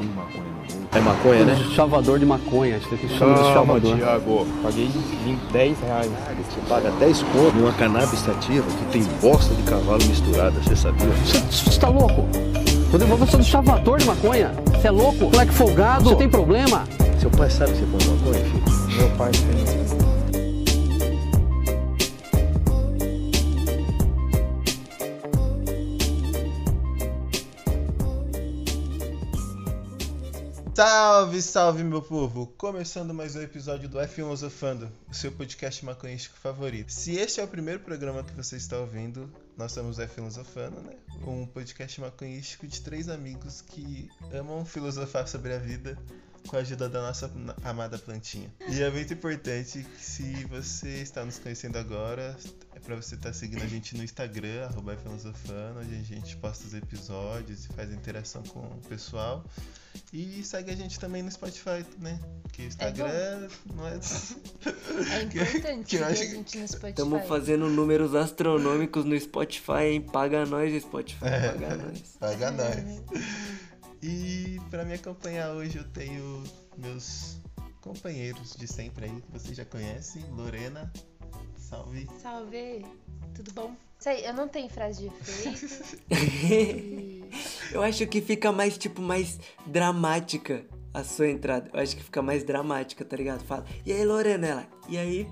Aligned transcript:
fuma 0.00 0.22
maconha 0.22 0.44
no 0.44 0.74
mundo. 0.74 0.88
É 0.92 1.00
maconha, 1.00 1.44
né? 1.44 1.64
Chavador 1.74 2.18
de 2.18 2.26
maconha, 2.26 2.76
acho 2.76 2.88
que 2.88 3.08
chama 3.08 3.34
de 3.34 3.52
chavador. 3.52 3.96
Thiago. 3.96 4.46
Paguei 4.62 4.86
20, 4.86 5.38
10 5.52 5.78
reais. 5.80 6.10
Você 6.10 6.60
paga 6.68 6.90
10 6.92 7.22
conto 7.22 7.56
numa 7.56 7.72
cannabis 7.72 8.18
sativa 8.20 8.66
que 8.66 8.84
tem 8.92 9.02
bosta 9.20 9.54
de 9.54 9.62
cavalo 9.62 10.04
misturada, 10.06 10.52
você 10.62 10.74
sabia? 10.74 11.06
Você 11.06 11.78
tá 11.78 11.88
louco? 11.88 12.26
Rodrigo, 12.90 13.16
você 13.16 13.36
é 13.36 13.38
um 13.38 13.42
chavador 13.42 13.98
de 13.98 14.06
maconha? 14.06 14.52
Você 14.72 14.88
é 14.88 14.90
louco? 14.90 15.24
Moleque 15.30 15.52
folgado? 15.52 16.10
Você 16.10 16.16
tem 16.16 16.28
problema? 16.28 16.84
Seu 17.20 17.30
pai 17.30 17.50
sabe 17.50 17.72
que 17.72 17.78
você 17.78 17.86
fuma 17.86 18.16
maconha, 18.16 18.44
filho? 18.44 18.96
Meu 18.96 19.10
pai 19.16 19.30
tem. 19.30 19.79
Salve, 30.80 31.42
salve 31.42 31.84
meu 31.84 32.00
povo! 32.00 32.46
Começando 32.56 33.12
mais 33.12 33.36
um 33.36 33.42
episódio 33.42 33.86
do 33.86 34.00
F 34.00 34.14
Filosofando, 34.14 34.90
o 35.10 35.14
seu 35.14 35.30
podcast 35.30 35.84
maconhístico 35.84 36.38
favorito. 36.38 36.90
Se 36.90 37.16
este 37.16 37.38
é 37.38 37.44
o 37.44 37.46
primeiro 37.46 37.80
programa 37.80 38.24
que 38.24 38.32
você 38.32 38.56
está 38.56 38.78
ouvindo, 38.78 39.30
nós 39.58 39.72
somos 39.72 39.98
o 39.98 40.00
F 40.00 40.14
Filosofando, 40.14 40.80
né? 40.80 40.96
Um 41.26 41.44
podcast 41.44 42.00
maconhístico 42.00 42.66
de 42.66 42.80
três 42.80 43.10
amigos 43.10 43.60
que 43.60 44.08
amam 44.32 44.64
filosofar 44.64 45.28
sobre 45.28 45.52
a 45.52 45.58
vida 45.58 45.98
com 46.48 46.56
a 46.56 46.60
ajuda 46.60 46.88
da 46.88 47.00
nossa 47.02 47.30
amada 47.64 47.98
plantinha. 47.98 48.50
E 48.68 48.82
é 48.82 48.90
muito 48.90 49.12
importante 49.12 49.84
que 49.96 50.04
se 50.04 50.44
você 50.46 50.88
está 51.02 51.24
nos 51.24 51.38
conhecendo 51.38 51.76
agora, 51.78 52.36
é 52.74 52.80
para 52.80 52.96
você 52.96 53.14
estar 53.14 53.32
seguindo 53.32 53.62
a 53.62 53.66
gente 53.66 53.96
no 53.96 54.02
Instagram, 54.02 54.66
arroba 54.66 54.96
filosofando, 54.96 55.80
onde 55.80 55.94
a 55.94 56.02
gente 56.02 56.36
posta 56.38 56.66
os 56.66 56.74
episódios 56.74 57.66
e 57.66 57.68
faz 57.74 57.92
interação 57.92 58.42
com 58.42 58.60
o 58.60 58.80
pessoal. 58.88 59.44
E 60.12 60.42
segue 60.44 60.70
a 60.70 60.76
gente 60.76 60.98
também 61.00 61.22
no 61.22 61.30
Spotify, 61.30 61.84
né? 61.98 62.18
Porque 62.42 62.62
o 62.62 62.66
Instagram 62.66 63.48
não 63.74 63.86
é. 63.86 63.98
É 65.16 65.22
importante 65.22 65.96
que 65.96 66.02
acho 66.02 66.22
a 66.22 66.26
que- 66.26 66.30
gente 66.32 66.58
no 66.58 66.68
Spotify. 66.68 66.88
Estamos 66.90 67.26
fazendo 67.26 67.68
números 67.68 68.14
astronômicos 68.14 69.04
no 69.04 69.18
Spotify, 69.18 69.82
hein? 69.92 70.00
Paga 70.00 70.46
nós, 70.46 70.80
Spotify. 70.82 71.24
É. 71.24 71.48
Paga 71.52 71.76
nós. 71.76 72.00
Paga 72.18 72.50
nós. 72.52 72.74
E 74.02 74.58
pra 74.70 74.84
me 74.84 74.94
acompanhar 74.94 75.50
hoje 75.52 75.76
eu 75.76 75.84
tenho 75.84 76.42
meus 76.78 77.38
companheiros 77.80 78.54
de 78.56 78.66
sempre 78.66 79.06
aí, 79.06 79.20
que 79.20 79.32
vocês 79.32 79.56
já 79.56 79.64
conhecem. 79.64 80.22
Lorena, 80.30 80.90
salve. 81.56 82.08
Salve! 82.22 82.86
Tudo 83.34 83.52
bom? 83.52 83.74
Sei, 83.98 84.26
eu 84.26 84.32
não 84.32 84.48
tenho 84.48 84.70
frase 84.70 85.02
de 85.02 85.06
efeito. 85.08 86.02
e... 86.10 87.20
Eu 87.70 87.82
acho 87.82 88.04
que 88.06 88.20
fica 88.20 88.50
mais, 88.50 88.76
tipo, 88.76 89.00
mais 89.00 89.38
dramática 89.66 90.64
a 90.92 91.04
sua 91.04 91.28
entrada. 91.28 91.70
Eu 91.72 91.78
acho 91.78 91.96
que 91.96 92.02
fica 92.02 92.20
mais 92.20 92.42
dramática, 92.42 93.04
tá 93.04 93.16
ligado? 93.16 93.44
Fala, 93.44 93.64
e 93.86 93.92
aí, 93.92 94.04
Lorena? 94.04 94.46
Ela, 94.46 94.66
e 94.88 94.98
aí? 94.98 95.28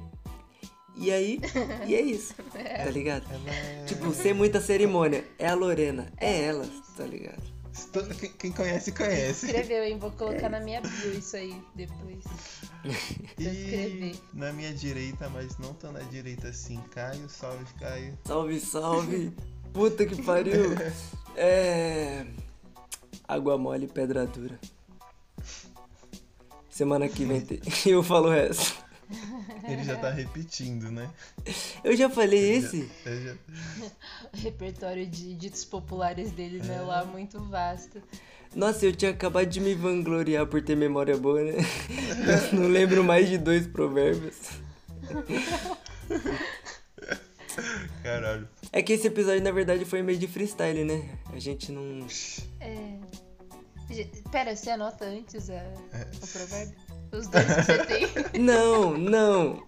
E 0.96 1.10
aí? 1.10 1.40
E 1.86 1.94
é 1.94 2.00
isso, 2.00 2.34
tá 2.52 2.90
ligado? 2.90 3.24
Ela 3.32 3.50
é... 3.50 3.84
Tipo, 3.86 4.12
sem 4.12 4.34
muita 4.34 4.60
cerimônia. 4.60 5.24
É 5.38 5.48
a 5.48 5.54
Lorena, 5.54 6.12
é 6.16 6.44
ela, 6.44 6.68
tá 6.96 7.04
ligado? 7.04 7.57
Quem- 8.18 8.32
Quem 8.32 8.52
conhece, 8.52 8.92
conhece. 8.92 9.46
Escreveu, 9.46 9.84
hein? 9.84 9.98
Vou 9.98 10.10
colocar 10.12 10.48
na 10.48 10.60
minha 10.60 10.80
bio 10.80 11.12
isso 11.18 11.36
aí 11.36 11.60
depois. 11.74 12.24
E 13.38 13.44
escrever. 13.44 14.16
na 14.32 14.52
minha 14.52 14.72
direita, 14.72 15.28
mas 15.28 15.58
não 15.58 15.74
tão 15.74 15.92
na 15.92 16.00
direita 16.00 16.48
assim, 16.48 16.80
Caio, 16.92 17.28
salve 17.28 17.64
Caio. 17.78 18.16
Salve, 18.24 18.60
salve! 18.60 19.32
Puta 19.72 20.04
que 20.06 20.22
pariu! 20.22 20.74
É. 21.40 22.26
Água 23.28 23.56
mole 23.56 23.84
e 23.84 23.88
pedra 23.88 24.26
dura. 24.26 24.58
Semana 26.70 27.08
que 27.08 27.24
vem 27.24 27.40
tem- 27.40 27.60
eu 27.86 28.02
falo 28.02 28.28
o 28.28 28.30
resto. 28.32 28.76
Ele 29.68 29.84
já 29.84 29.96
tá 29.96 30.10
repetindo, 30.10 30.90
né? 30.90 31.08
Eu 31.82 31.96
já 31.96 32.08
falei 32.10 32.56
esse? 32.56 32.90
Eu 33.04 33.22
já- 33.22 33.34
O 34.32 34.36
repertório 34.42 35.06
de 35.06 35.34
ditos 35.34 35.64
populares 35.64 36.30
dele, 36.32 36.58
né? 36.62 36.80
Lá 36.80 37.04
muito 37.04 37.40
vasto. 37.44 38.02
Nossa, 38.54 38.86
eu 38.86 38.94
tinha 38.94 39.10
acabado 39.10 39.46
de 39.46 39.60
me 39.60 39.74
vangloriar 39.74 40.46
por 40.46 40.62
ter 40.62 40.74
memória 40.76 41.16
boa, 41.16 41.42
né? 41.42 41.52
Eu 42.52 42.58
não 42.60 42.68
lembro 42.68 43.04
mais 43.04 43.28
de 43.28 43.36
dois 43.36 43.66
provérbios. 43.66 44.36
Caralho. 48.02 48.48
É 48.72 48.82
que 48.82 48.92
esse 48.92 49.06
episódio, 49.06 49.42
na 49.42 49.50
verdade, 49.50 49.84
foi 49.84 50.02
meio 50.02 50.18
de 50.18 50.26
freestyle, 50.26 50.84
né? 50.84 51.18
A 51.32 51.38
gente 51.38 51.72
não. 51.72 52.06
É... 52.60 52.98
Pera, 54.30 54.54
você 54.54 54.70
anota 54.70 55.04
antes 55.06 55.48
a... 55.50 55.62
o 56.22 56.26
provérbio? 56.26 56.76
Os 57.12 57.26
dois 57.28 57.44
que 57.44 57.62
você 57.62 57.84
tem. 57.84 58.08
Não, 58.40 58.96
não! 58.96 59.62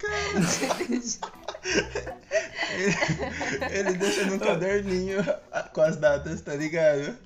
Ele 3.70 3.92
deixa 3.94 4.24
no 4.26 4.38
caderninho 4.38 5.24
com 5.72 5.80
as 5.80 5.96
datas, 5.96 6.40
tá 6.40 6.54
ligado? 6.54 7.16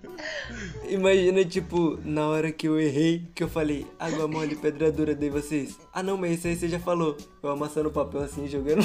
Imagina, 0.88 1.44
tipo, 1.44 1.98
na 2.04 2.26
hora 2.26 2.50
que 2.50 2.66
eu 2.66 2.80
errei, 2.80 3.28
que 3.34 3.42
eu 3.42 3.48
falei 3.48 3.86
água 3.98 4.26
mole, 4.26 4.56
pedra 4.56 4.90
dura, 4.90 5.14
daí 5.14 5.30
vocês. 5.30 5.78
Ah, 5.92 6.02
não, 6.02 6.16
mas 6.16 6.38
isso 6.38 6.46
aí 6.46 6.56
você 6.56 6.68
já 6.68 6.80
falou. 6.80 7.16
Eu 7.42 7.50
amassando 7.50 7.88
o 7.88 7.92
papel 7.92 8.22
assim, 8.22 8.48
jogando. 8.48 8.82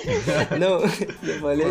Não, 0.60 0.80
eu 1.28 1.40
falei. 1.40 1.66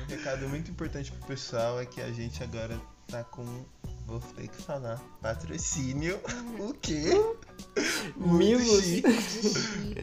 Um 0.00 0.06
recado 0.08 0.48
muito 0.48 0.70
importante 0.70 1.10
pro 1.10 1.28
pessoal 1.28 1.80
é 1.80 1.86
que 1.86 2.00
a 2.00 2.10
gente 2.12 2.42
agora 2.42 2.78
tá 3.08 3.24
com. 3.24 3.64
Vou 4.06 4.20
ter 4.20 4.48
que 4.48 4.62
falar. 4.62 5.00
Patrocínio. 5.20 6.20
O 6.58 6.72
quê? 6.74 7.10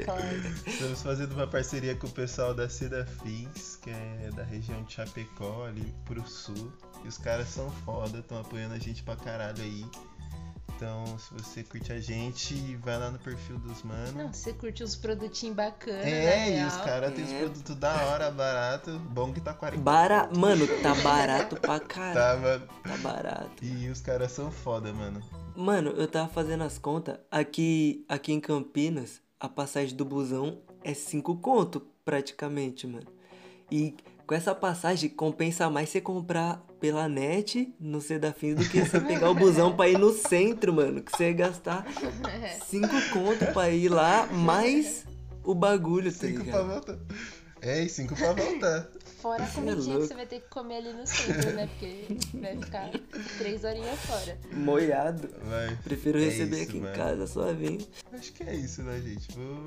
Claro. 0.04 0.24
Estamos 0.66 1.02
fazendo 1.02 1.34
uma 1.34 1.48
parceria 1.48 1.96
com 1.96 2.08
o 2.08 2.12
pessoal 2.12 2.54
da 2.54 2.68
Seda 2.68 3.06
Fins, 3.06 3.78
que 3.78 3.90
é 3.90 4.30
da 4.36 4.44
região 4.44 4.82
de 4.84 4.94
Chapecó, 4.94 5.66
ali 5.66 5.94
pro 6.06 6.26
sul. 6.28 6.72
E 7.04 7.08
os 7.08 7.18
caras 7.18 7.48
são 7.50 7.70
foda, 7.86 8.20
estão 8.20 8.40
apoiando 8.40 8.74
a 8.74 8.80
gente 8.80 9.04
pra 9.04 9.16
caralho 9.16 9.62
aí. 9.62 9.86
Então, 10.82 11.06
se 11.20 11.32
você 11.36 11.64
curte 11.64 11.94
a 11.94 12.00
gente, 12.00 12.56
vai 12.78 12.98
lá 12.98 13.12
no 13.12 13.20
perfil 13.20 13.60
dos 13.60 13.84
manos. 13.84 14.16
Não, 14.16 14.34
você 14.34 14.52
curte 14.52 14.84
uns 14.84 14.96
produtinhos 14.96 15.56
bacanas, 15.56 16.04
É, 16.08 16.60
e 16.60 16.66
os 16.66 16.76
caras 16.78 17.14
têm 17.14 17.24
os 17.24 17.30
É. 17.32 17.38
produtos 17.38 17.76
da 17.76 17.94
hora, 18.06 18.32
barato. 18.32 18.98
Bom 18.98 19.32
que 19.32 19.40
tá 19.40 19.54
40 19.54 19.80
Bara... 19.84 20.28
Mano, 20.36 20.66
tá 20.82 20.96
barato 21.04 21.56
pra 21.58 21.80
Tá, 21.80 21.86
caralho. 21.86 22.42
mano. 22.42 22.68
Tá 22.82 22.98
barato. 22.98 23.64
E 23.64 23.90
os 23.90 24.02
caras 24.02 24.32
são 24.32 24.50
foda, 24.50 24.92
mano. 24.92 25.22
Mano, 25.56 25.92
eu 25.92 26.08
tava 26.08 26.28
fazendo 26.30 26.64
as 26.64 26.80
contas. 26.80 27.20
Aqui, 27.30 28.04
aqui 28.10 28.34
em 28.34 28.40
Campinas, 28.40 29.22
a 29.40 29.48
passagem 29.48 29.96
do 29.96 30.04
busão 30.04 30.64
é 30.84 30.96
5 30.96 31.36
conto, 31.38 31.80
praticamente, 32.04 32.88
mano. 32.88 33.06
E 33.70 33.96
com 34.32 34.36
essa 34.36 34.56
passagem, 34.56 35.10
compensa 35.10 35.70
mais 35.70 35.90
você 35.90 36.00
comprar 36.00 36.66
pela 36.80 37.10
net 37.10 37.76
no 37.78 38.00
Sedafins 38.00 38.56
do 38.56 38.70
que 38.70 38.80
você 38.80 38.98
pegar 39.04 39.30
o 39.30 39.36
busão 39.36 39.76
pra 39.76 39.90
ir 39.90 39.98
no 39.98 40.14
centro, 40.14 40.72
mano. 40.72 41.02
Que 41.02 41.12
você 41.12 41.26
ia 41.26 41.34
gastar 41.34 41.86
5 42.66 42.88
conto 43.12 43.46
pra 43.52 43.70
ir 43.72 43.90
lá, 43.90 44.28
mais 44.28 45.04
o 45.44 45.54
bagulho, 45.54 46.10
tá 46.10 46.18
Cinco 46.20 46.46
pra 46.46 46.62
ligado? 46.62 46.68
voltar. 46.70 46.98
É, 47.60 47.84
e 47.84 47.90
cinco 47.90 48.16
pra 48.16 48.32
voltar. 48.32 48.90
Fora 49.22 49.44
a 49.44 49.48
é 49.48 49.52
comidinha 49.52 49.84
que 49.84 49.90
louco. 49.92 50.08
você 50.08 50.14
vai 50.16 50.26
ter 50.26 50.40
que 50.40 50.48
comer 50.50 50.78
ali 50.78 50.94
no 50.94 51.06
centro, 51.06 51.52
né? 51.52 51.68
Porque 51.68 52.08
vai 52.40 52.56
ficar 52.58 52.90
três 53.38 53.64
horinhas 53.66 54.00
fora. 54.00 54.40
Moiado. 54.54 55.30
Vai. 55.44 55.76
Prefiro 55.84 56.18
É 56.20 56.24
receber 56.24 56.56
isso, 56.62 56.70
aqui 56.70 56.80
mano. 56.80 56.94
em 56.94 56.98
casa, 56.98 57.28
suavinho. 57.28 57.86
Acho 58.14 58.32
que 58.32 58.44
é 58.44 58.56
isso, 58.56 58.82
né, 58.82 59.00
gente? 59.02 59.28
Vou... 59.38 59.66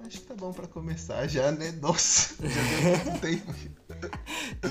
Acho 0.00 0.20
que 0.20 0.26
tá 0.26 0.34
bom 0.34 0.52
pra 0.52 0.66
começar 0.68 1.26
já, 1.26 1.50
né? 1.50 1.72
Nossa, 1.80 2.34
já 2.46 3.02
deu 3.02 3.18
tempo. 3.20 3.54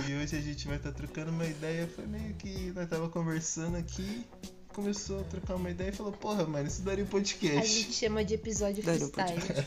E 0.08 0.13
hoje 0.16 0.38
a 0.38 0.41
gente 0.41 0.68
vai 0.68 0.78
estar 0.78 0.91
trocando 0.91 1.31
uma 1.31 1.46
ideia. 1.46 1.88
Foi 1.88 2.06
meio 2.06 2.34
que 2.36 2.72
nós 2.75 2.88
tava 2.88 3.09
conversando 3.09 3.75
aqui, 3.75 4.25
começou 4.74 5.19
a 5.22 5.24
trocar 5.24 5.56
uma 5.56 5.69
ideia 5.69 5.89
e 5.89 5.92
falou: 5.92 6.12
Porra, 6.13 6.45
mano, 6.45 6.68
isso 6.68 6.83
daria 6.83 7.04
um 7.04 7.07
A 7.07 7.12
podcast. 7.12 7.68
gente 7.69 7.94
chama 7.94 8.24
de 8.24 8.36
episódio 8.36 8.83
freestyle. 8.83 9.66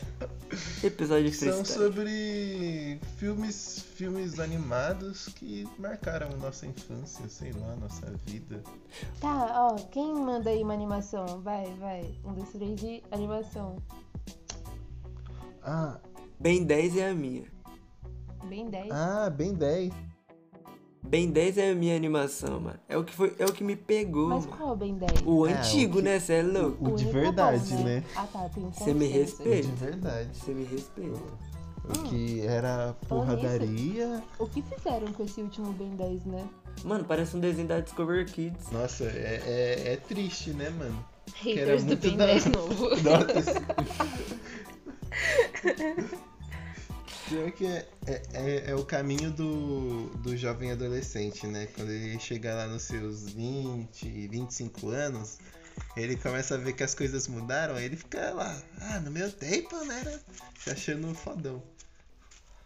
Episódio 0.83 1.31
São 1.33 1.63
freestyle. 1.63 1.65
sobre 1.85 2.99
filmes, 3.17 3.85
filmes 3.95 4.39
animados 4.39 5.27
que 5.35 5.67
marcaram 5.77 6.35
nossa 6.37 6.65
infância, 6.65 7.27
sei 7.29 7.51
lá, 7.51 7.75
nossa 7.75 8.11
vida. 8.25 8.63
Tá, 9.19 9.67
ó, 9.67 9.75
quem 9.89 10.15
manda 10.15 10.49
aí 10.49 10.63
uma 10.63 10.73
animação? 10.73 11.41
Vai, 11.41 11.71
vai. 11.75 12.15
Um, 12.25 12.33
dois, 12.33 12.49
três 12.49 12.81
e 12.81 13.03
animação. 13.11 13.75
Ah, 15.71 15.99
Bem 16.39 16.63
10 16.63 16.97
é 16.97 17.09
a 17.09 17.13
minha. 17.13 17.43
Bem 18.45 18.67
10. 18.71 18.89
ah 18.91 19.29
bem 19.29 19.53
10. 19.53 19.93
Bem 21.05 21.29
10 21.29 21.57
é 21.59 21.69
a 21.71 21.75
minha 21.75 21.95
animação, 21.95 22.59
mano. 22.59 22.79
É 22.89 22.97
o 22.97 23.03
que, 23.03 23.13
foi, 23.13 23.35
é 23.37 23.45
o 23.45 23.53
que 23.53 23.63
me 23.63 23.75
pegou, 23.75 24.29
Mas 24.29 24.45
mano. 24.47 24.57
qual 24.57 24.69
é 24.69 24.73
o 24.73 24.75
bem 24.75 24.95
10? 24.95 25.11
O 25.27 25.45
É, 25.45 25.53
antigo, 25.53 25.93
o 25.99 26.01
que- 26.01 26.09
né? 26.09 26.19
Cê 26.19 26.33
é 26.33 26.41
louco? 26.43 26.83
o 26.89 26.95
de 26.95 27.03
único 27.05 27.11
verdade, 27.19 27.73
bom, 27.75 27.83
né? 27.83 28.03
Ah, 28.15 28.25
tá, 28.33 28.49
tem 28.49 28.63
Você 28.71 28.93
me 28.95 29.05
respeita. 29.05 29.67
De 29.67 29.75
verdade. 29.75 30.29
Você 30.33 30.51
me 30.53 30.63
respeita. 30.65 31.19
O 31.83 32.03
que 32.09 32.41
era 32.41 32.95
porradaria. 33.07 34.23
O 34.39 34.47
que 34.47 34.63
fizeram 34.63 35.13
com 35.13 35.23
esse 35.23 35.39
último 35.41 35.71
Ben 35.73 35.95
10, 35.95 36.25
né? 36.25 36.47
Mano, 36.83 37.03
parece 37.05 37.35
um 37.37 37.39
desenho 37.39 37.67
da 37.67 37.79
Discover 37.79 38.25
Kids. 38.25 38.71
Nossa, 38.71 39.03
é, 39.03 39.41
é, 39.45 39.93
é 39.93 39.97
triste, 39.97 40.49
né, 40.51 40.69
mano? 40.71 41.05
era 41.45 41.59
Haters 41.61 41.83
do 41.83 41.87
muito 41.89 42.01
Ben 42.01 42.17
da- 42.17 42.25
10 42.25 42.45
novo. 42.47 42.89
Nossa. 43.03 43.61
Pior 47.27 47.51
que 47.51 47.65
é, 47.65 47.87
é, 48.07 48.21
é, 48.33 48.71
é 48.71 48.75
o 48.75 48.83
caminho 48.83 49.31
do, 49.31 50.07
do 50.17 50.35
jovem 50.35 50.71
adolescente, 50.71 51.45
né? 51.45 51.67
Quando 51.75 51.91
ele 51.91 52.19
chega 52.19 52.55
lá 52.55 52.67
nos 52.67 52.83
seus 52.83 53.29
20, 53.29 54.27
25 54.27 54.89
anos, 54.89 55.37
ele 55.95 56.15
começa 56.15 56.55
a 56.55 56.57
ver 56.57 56.73
que 56.73 56.83
as 56.83 56.95
coisas 56.95 57.27
mudaram, 57.27 57.75
aí 57.75 57.85
ele 57.85 57.95
fica 57.95 58.31
lá, 58.31 58.59
ah, 58.81 58.99
no 58.99 59.11
meu 59.11 59.31
tempo, 59.31 59.75
né? 59.85 59.99
era 60.01 60.19
Se 60.59 60.71
achando 60.71 61.13
fodão. 61.13 61.61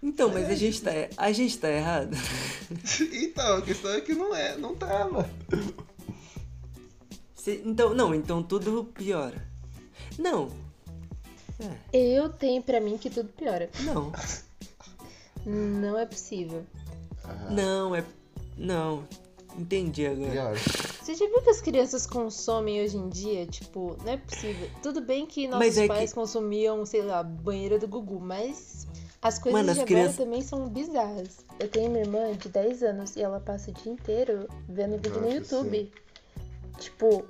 Então, 0.02 0.30
mas 0.30 0.50
a 0.50 0.56
gente 0.56 0.82
tá, 0.82 0.92
a 1.18 1.32
gente 1.32 1.58
tá 1.58 1.70
errado. 1.70 2.16
então, 3.14 3.58
a 3.58 3.62
questão 3.62 3.92
é 3.92 4.02
que 4.02 4.14
não 4.14 4.36
é, 4.36 4.58
não 4.58 4.76
tava. 4.76 5.30
Se- 7.36 7.62
então, 7.66 7.94
não, 7.94 8.14
então 8.14 8.44
tudo 8.44 8.86
piora. 8.86 9.46
Não. 10.18 10.50
É, 11.92 12.00
Eu 12.18 12.30
tenho 12.30 12.62
pra 12.62 12.80
mim 12.82 12.98
que 12.98 13.10
tudo 13.10 13.30
piora. 13.30 13.70
não. 13.84 14.12
Não 15.46 15.98
é 16.00 16.06
possível. 16.06 16.64
Não, 17.50 17.96
é. 17.96 18.04
Não. 18.58 19.04
Entendi 19.58 20.06
agora. 20.08 20.32
Pior. 20.32 20.58
Você 20.58 21.14
já 21.16 21.26
viu 21.28 21.42
que 21.42 21.50
as 21.50 21.62
crianças 21.62 22.08
consomem 22.08 22.82
hoje 22.84 22.98
em 22.98 23.08
dia? 23.10 23.46
Tipo, 23.46 23.96
não 24.04 24.14
é 24.14 24.18
possível. 24.18 24.68
Tudo 24.82 25.02
bem 25.02 25.26
que 25.26 25.48
nossos 25.48 25.78
é 25.78 25.88
pais 25.88 26.10
que- 26.12 26.16
consumiam, 26.16 26.84
sei 26.86 27.04
lá, 27.04 27.22
banheira 27.22 27.78
do 27.78 27.88
Gugu, 27.88 28.20
mas 28.20 28.88
as 29.22 29.38
coisas 29.38 29.60
Mano, 29.62 29.70
as 29.72 29.76
de 29.78 29.82
agora 29.84 29.96
crianças- 30.00 30.18
também 30.18 30.42
são 30.42 30.68
bizarras. 30.70 31.46
Eu 31.60 31.68
tenho 31.70 31.90
uma 31.90 32.00
irmã 32.00 32.34
de 32.34 32.50
10 32.50 32.82
anos 32.82 33.16
e 33.16 33.22
ela 33.22 33.40
passa 33.40 33.70
o 33.70 33.74
dia 33.74 33.92
inteiro 33.92 34.48
vendo 34.68 34.94
vídeo 34.96 35.22
no 35.22 35.30
YouTube. 35.32 35.92
Tipo, 36.80 37.24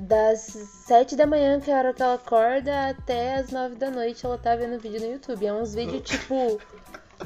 das 0.00 0.40
7 0.86 1.14
da 1.14 1.26
manhã, 1.26 1.60
que 1.60 1.70
é 1.70 1.74
a 1.74 1.78
hora 1.78 1.92
que 1.92 2.02
ela 2.02 2.14
acorda, 2.14 2.88
até 2.88 3.34
as 3.34 3.50
9 3.50 3.76
da 3.76 3.90
noite 3.90 4.24
ela 4.24 4.38
tá 4.38 4.56
vendo 4.56 4.80
vídeo 4.80 5.00
no 5.00 5.12
YouTube. 5.12 5.46
É 5.46 5.52
uns 5.52 5.74
vídeos 5.74 6.02
tipo. 6.02 6.58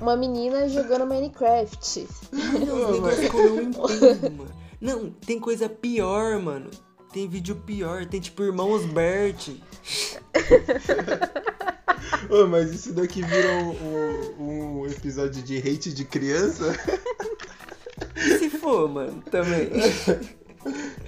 Uma 0.01 0.17
menina 0.17 0.69
jogando 0.69 1.07
Minecraft. 1.07 2.09
Não, 2.33 3.31
que 3.31 3.37
eu 3.37 3.55
não 3.55 3.63
entendo, 3.63 4.31
mano. 4.33 4.51
Não, 4.81 5.11
tem 5.11 5.39
coisa 5.39 5.69
pior, 5.69 6.41
mano. 6.41 6.69
Tem 7.13 7.29
vídeo 7.29 7.55
pior, 7.65 8.05
tem 8.07 8.21
tipo 8.21 8.43
Irmãos 8.43 8.85
Bert. 8.87 9.51
Ô, 12.29 12.49
mas 12.49 12.73
isso 12.73 12.93
daqui 12.93 13.23
virou 13.23 13.77
um, 14.37 14.81
um 14.81 14.87
episódio 14.87 15.41
de 15.43 15.59
hate 15.59 15.95
de 15.95 16.05
criança? 16.05 16.77
Se 18.17 18.51
for, 18.51 18.89
mano, 18.89 19.23
também. 19.31 19.71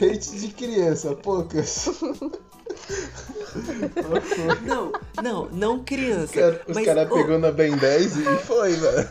Hate 0.00 0.38
de 0.38 0.48
criança, 0.48 1.14
poucas. 1.14 1.88
Não, 4.64 4.92
não, 5.22 5.48
não 5.50 5.84
criança. 5.84 6.32
Cara, 6.34 6.62
os 6.68 6.84
caras 6.84 7.10
ô, 7.10 7.14
pegou 7.14 7.38
na 7.38 7.50
Ben 7.50 7.76
10 7.76 8.16
e 8.18 8.24
foi, 8.44 8.76
mano. 8.76 9.08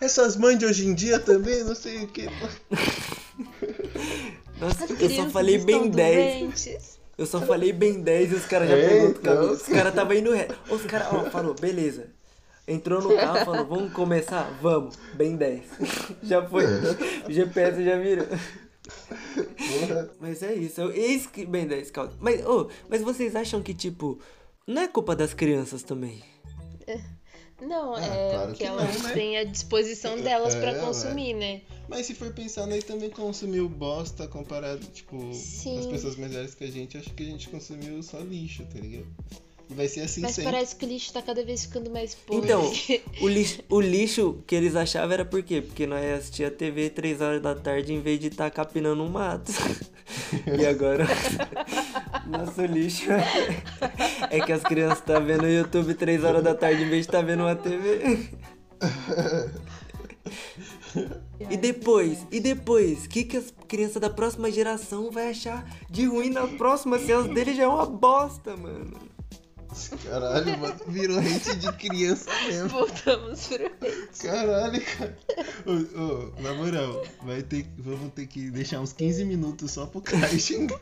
Essas 0.00 0.36
mães 0.36 0.58
de 0.58 0.66
hoje 0.66 0.86
em 0.86 0.94
dia 0.94 1.18
também, 1.20 1.62
não 1.64 1.74
sei 1.74 2.04
o 2.04 2.08
que. 2.08 2.28
Nossa, 4.58 4.84
As 4.84 4.90
eu 5.00 5.10
só 5.10 5.30
falei 5.30 5.58
bem 5.58 5.88
10. 5.88 6.40
doentes. 6.40 6.98
Eu 7.16 7.26
só 7.26 7.40
falei 7.40 7.72
bem 7.72 8.00
10 8.00 8.32
e 8.32 8.34
os 8.34 8.46
caras 8.46 8.68
já 8.68 8.76
É, 8.76 8.88
pegou 8.88 9.06
outro 9.08 9.20
então. 9.20 9.34
caminho. 9.36 9.52
Os 9.52 9.62
caras 9.62 9.94
tava 9.94 10.16
indo 10.16 10.32
reto. 10.32 10.54
Os 10.70 10.82
caras, 10.86 11.08
ó, 11.12 11.30
falou, 11.30 11.54
beleza. 11.54 12.08
Entrou 12.72 13.02
no 13.02 13.14
carro, 13.16 13.44
falou, 13.44 13.66
vamos 13.66 13.92
começar? 13.92 14.44
Vamos, 14.62 14.96
bem 15.14 15.36
10. 15.36 15.62
Já 16.22 16.46
foi. 16.46 16.64
O 17.28 17.32
GPS 17.32 17.84
já 17.84 17.98
virou. 17.98 18.26
Mas 20.20 20.42
é 20.42 20.54
isso, 20.54 20.80
eu- 20.80 20.92
eis 20.92 21.26
que 21.26 21.44
bem 21.44 21.66
10, 21.66 21.90
calma. 21.90 22.12
Mas, 22.20 22.44
ô, 22.46 22.68
mas 22.88 23.02
vocês 23.02 23.34
acham 23.36 23.62
que, 23.62 23.74
tipo, 23.74 24.18
não 24.66 24.82
é 24.82 24.88
culpa 24.88 25.14
das 25.16 25.34
crianças 25.34 25.82
também? 25.82 26.22
Não, 27.60 27.94
Ah, 27.94 28.02
é 28.04 28.30
claro 28.34 28.52
que 28.52 28.58
que 28.58 28.64
elas 28.64 28.94
não, 28.96 29.02
né? 29.08 29.14
têm 29.14 29.36
a 29.36 29.44
disposição 29.44 30.18
delas 30.18 30.54
pra 30.54 30.70
É, 30.70 30.78
consumir, 30.80 31.34
né? 31.34 31.60
Mas 31.88 32.06
se 32.06 32.14
for 32.14 32.32
pensar, 32.32 32.66
nós 32.66 32.82
também 32.84 33.10
consumiu 33.10 33.68
bosta 33.68 34.26
comparado, 34.26 34.84
tipo, 34.86 35.34
Sim. 35.34 35.78
as 35.78 35.86
pessoas 35.86 36.16
mais 36.16 36.32
velhas 36.32 36.54
que 36.54 36.64
a 36.64 36.70
gente, 36.70 36.96
acho 36.96 37.10
que 37.12 37.22
a 37.22 37.26
gente 37.26 37.48
consumiu 37.50 38.02
só 38.02 38.18
lixo, 38.20 38.64
tá 38.64 38.78
ligado? 38.78 39.06
E 39.70 39.74
vai 39.74 39.86
ser 39.86 40.00
assim 40.00 40.20
Mas 40.20 40.34
sempre. 40.34 40.50
parece 40.50 40.74
que 40.74 40.84
o 40.84 40.88
lixo 40.88 41.12
tá 41.12 41.22
cada 41.22 41.44
vez 41.44 41.64
ficando 41.64 41.90
mais 41.90 42.14
podre. 42.14 42.44
Então, 42.44 42.72
o 43.22 43.28
lixo, 43.28 43.62
o 43.68 43.80
lixo 43.80 44.42
que 44.46 44.54
eles 44.56 44.74
achavam 44.74 45.12
era 45.12 45.24
por 45.24 45.42
quê? 45.42 45.62
Porque 45.62 45.86
nós 45.86 46.04
assistia 46.18 46.48
a 46.48 46.50
TV 46.50 46.90
3 46.90 47.20
horas 47.20 47.40
da 47.40 47.54
tarde 47.54 47.92
em 47.92 48.00
vez 48.00 48.18
de 48.18 48.26
estar 48.26 48.50
capinando 48.50 49.02
um 49.02 49.08
mato. 49.08 49.52
E 50.58 50.66
agora, 50.66 51.06
nosso 52.26 52.64
lixo 52.64 53.12
é, 53.12 53.62
é 54.28 54.40
que 54.40 54.50
as 54.50 54.60
crianças 54.60 54.98
estão 54.98 55.24
vendo 55.24 55.44
o 55.44 55.48
YouTube 55.48 55.94
3 55.94 56.24
horas 56.24 56.42
da 56.42 56.52
tarde 56.52 56.82
em 56.82 56.88
vez 56.88 57.06
de 57.06 57.08
estar 57.10 57.22
vendo 57.22 57.44
uma 57.44 57.54
TV. 57.54 58.28
E 61.48 61.56
depois, 61.56 62.26
e 62.30 62.40
depois, 62.40 63.04
o 63.04 63.08
que, 63.08 63.22
que 63.22 63.36
as 63.36 63.54
crianças 63.68 64.02
da 64.02 64.10
próxima 64.10 64.50
geração 64.50 65.12
vai 65.12 65.30
achar 65.30 65.64
de 65.88 66.06
ruim 66.06 66.30
na 66.30 66.46
próxima 66.48 66.98
se 66.98 67.12
as 67.12 67.26
dele 67.28 67.54
já 67.54 67.62
é 67.62 67.68
uma 67.68 67.86
bosta, 67.86 68.56
mano? 68.56 69.10
Caralho, 70.04 70.58
mano, 70.58 70.76
virou 70.88 71.18
hate 71.18 71.56
de 71.56 71.72
criança 71.72 72.30
mesmo. 72.46 72.68
Voltamos 72.68 73.46
pro. 73.46 73.70
Caralho, 74.22 74.82
cara. 74.96 75.18
Ô, 75.66 76.00
ô, 76.00 76.42
na 76.42 76.54
moral, 76.54 77.04
vai 77.22 77.42
ter, 77.42 77.66
vamos 77.78 78.12
ter 78.12 78.26
que 78.26 78.50
deixar 78.50 78.80
uns 78.80 78.92
15 78.92 79.24
minutos 79.24 79.70
só 79.70 79.86
pro 79.86 80.00
cara 80.00 80.28
xingar. 80.38 80.80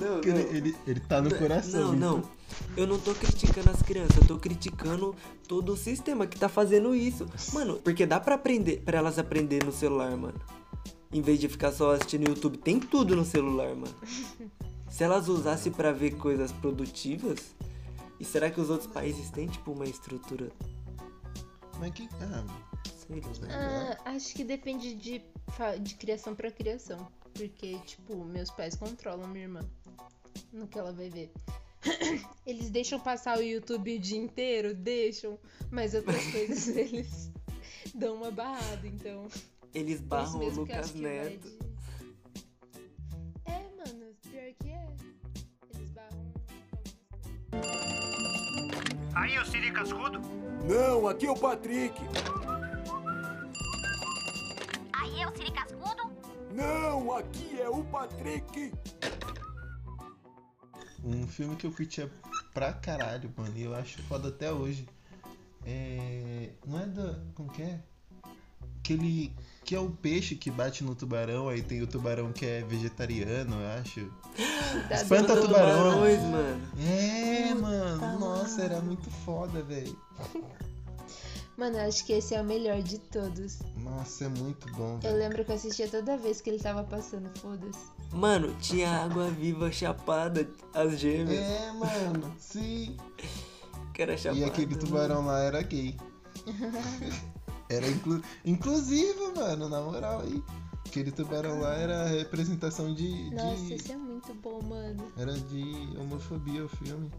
Não, 0.00 0.14
Porque 0.14 0.28
ele, 0.30 0.56
ele, 0.56 0.76
ele 0.86 1.00
tá 1.00 1.22
no 1.22 1.34
coração. 1.34 1.92
Não, 1.92 1.94
não. 1.94 2.18
então. 2.18 2.30
Eu 2.76 2.86
não 2.86 2.98
tô 2.98 3.14
criticando 3.14 3.70
as 3.70 3.82
crianças, 3.82 4.16
eu 4.16 4.26
tô 4.26 4.38
criticando 4.38 5.14
todo 5.46 5.72
o 5.72 5.76
sistema 5.76 6.26
que 6.26 6.38
tá 6.38 6.48
fazendo 6.48 6.94
isso. 6.94 7.26
Mano, 7.52 7.76
porque 7.82 8.04
dá 8.04 8.18
pra 8.20 8.34
aprender, 8.34 8.82
para 8.84 8.98
elas 8.98 9.18
aprender 9.18 9.64
no 9.64 9.72
celular, 9.72 10.16
mano. 10.16 10.40
Em 11.12 11.22
vez 11.22 11.38
de 11.38 11.48
ficar 11.48 11.70
só 11.70 11.92
assistindo 11.92 12.28
YouTube, 12.28 12.58
tem 12.58 12.80
tudo 12.80 13.14
no 13.14 13.24
celular, 13.24 13.74
mano. 13.74 13.94
Se 14.88 15.02
elas 15.02 15.28
usassem 15.28 15.72
pra 15.72 15.92
ver 15.92 16.16
coisas 16.16 16.52
produtivas, 16.52 17.54
e 18.20 18.24
será 18.24 18.50
que 18.50 18.60
os 18.60 18.70
outros 18.70 18.90
países 18.90 19.30
têm 19.30 19.48
tipo 19.48 19.72
uma 19.72 19.84
estrutura, 19.84 20.50
Mas 21.78 21.92
que. 21.92 22.08
Ah, 22.20 22.44
sei 22.94 23.20
lá. 23.20 23.98
Ah, 24.04 24.10
acho 24.12 24.34
que 24.34 24.44
depende 24.44 24.94
de, 24.94 25.22
de 25.80 25.94
criação 25.96 26.34
pra 26.34 26.50
criação. 26.50 27.06
Porque, 27.32 27.78
tipo, 27.80 28.24
meus 28.24 28.50
pais 28.50 28.76
controlam 28.76 29.26
minha 29.26 29.44
irmã 29.44 29.60
no 30.52 30.68
que 30.68 30.78
ela 30.78 30.92
vai 30.92 31.10
ver. 31.10 31.32
Eles 32.46 32.70
deixam 32.70 32.98
passar 33.00 33.38
o 33.38 33.42
YouTube 33.42 33.96
o 33.96 33.98
dia 33.98 34.18
inteiro? 34.18 34.74
Deixam. 34.74 35.38
Mas 35.70 35.94
outras 35.94 36.24
coisas 36.30 36.68
eles 36.76 37.30
dão 37.94 38.16
uma 38.16 38.30
barrada, 38.30 38.86
então. 38.86 39.28
Eles 39.74 40.00
barram 40.00 40.38
o 40.38 40.50
Lucas 40.50 40.94
Neto. 40.94 41.73
Aí, 49.24 49.38
ô 49.38 49.44
Siri 49.46 49.72
Cascudo. 49.72 50.20
Não, 50.68 51.08
aqui 51.08 51.24
é 51.24 51.30
o 51.30 51.34
Patrick. 51.34 51.98
Aí 54.92 55.22
é 55.22 55.26
o 55.26 55.34
Siri 55.34 55.50
Cascudo? 55.50 56.12
Não, 56.52 57.10
aqui 57.16 57.58
é 57.58 57.66
o 57.66 57.82
Patrick. 57.84 58.70
Um 61.02 61.26
filme 61.26 61.56
que 61.56 61.66
eu 61.66 61.72
curtia 61.72 62.12
pra 62.52 62.74
caralho, 62.74 63.32
mano, 63.34 63.56
e 63.56 63.62
eu 63.62 63.74
acho 63.74 64.02
foda 64.02 64.28
até 64.28 64.52
hoje. 64.52 64.86
É. 65.64 66.50
Não 66.66 66.80
é 66.80 66.86
da. 66.86 67.18
Como 67.34 67.50
que 67.50 67.62
é? 67.62 67.80
Aquele. 68.84 69.32
Que 69.64 69.74
é 69.74 69.80
o 69.80 69.88
peixe 69.88 70.34
que 70.34 70.50
bate 70.50 70.84
no 70.84 70.94
tubarão, 70.94 71.48
aí 71.48 71.62
tem 71.62 71.80
o 71.80 71.86
tubarão 71.86 72.30
que 72.34 72.44
é 72.44 72.60
vegetariano, 72.62 73.56
eu 73.58 73.80
acho. 73.80 74.12
Das 74.90 75.00
Espanta 75.02 75.40
tubarão. 75.40 75.90
Tubarões, 75.92 76.20
mano. 76.20 76.68
É, 76.86 77.54
mano. 77.54 78.18
Nossa, 78.20 78.60
era 78.62 78.82
muito 78.82 79.10
foda, 79.24 79.62
velho. 79.62 79.98
Mano, 81.56 81.76
eu 81.78 81.86
acho 81.86 82.04
que 82.04 82.12
esse 82.12 82.34
é 82.34 82.40
o 82.40 82.44
melhor 82.44 82.82
de 82.82 82.98
todos. 82.98 83.60
Nossa, 83.76 84.24
é 84.24 84.28
muito 84.28 84.66
bom, 84.72 84.94
Eu 84.94 84.98
velho. 85.12 85.16
lembro 85.18 85.44
que 85.44 85.52
eu 85.52 85.54
assistia 85.54 85.86
toda 85.86 86.16
vez 86.18 86.40
que 86.40 86.50
ele 86.50 86.58
tava 86.58 86.82
passando, 86.82 87.30
foda-se. 87.38 87.78
Mano, 88.12 88.52
tinha 88.60 88.90
água 88.90 89.30
viva 89.30 89.70
chapada, 89.70 90.48
as 90.74 90.98
gêmeas, 90.98 91.38
É, 91.38 91.70
mano. 91.72 92.34
Sim. 92.40 92.96
que 93.94 94.02
era 94.02 94.16
chapada. 94.16 94.40
E 94.40 94.44
aquele 94.44 94.74
tubarão 94.74 95.26
lá 95.26 95.38
era 95.44 95.62
gay. 95.62 95.96
Era 97.68 97.88
inclu... 97.88 98.20
inclusive, 98.44 99.32
mano, 99.36 99.68
na 99.68 99.80
moral 99.80 100.20
aí. 100.20 100.42
Aquele 100.86 101.10
tubarão 101.10 101.60
lá 101.60 101.74
era 101.74 102.02
a 102.02 102.06
representação 102.08 102.92
de. 102.94 103.30
Nossa, 103.34 103.56
de... 103.64 103.74
esse 103.74 103.92
é 103.92 103.96
muito 103.96 104.32
bom, 104.34 104.62
mano. 104.62 105.04
Era 105.16 105.32
de 105.32 105.88
homofobia 105.98 106.64
o 106.64 106.68
filme. 106.68 107.10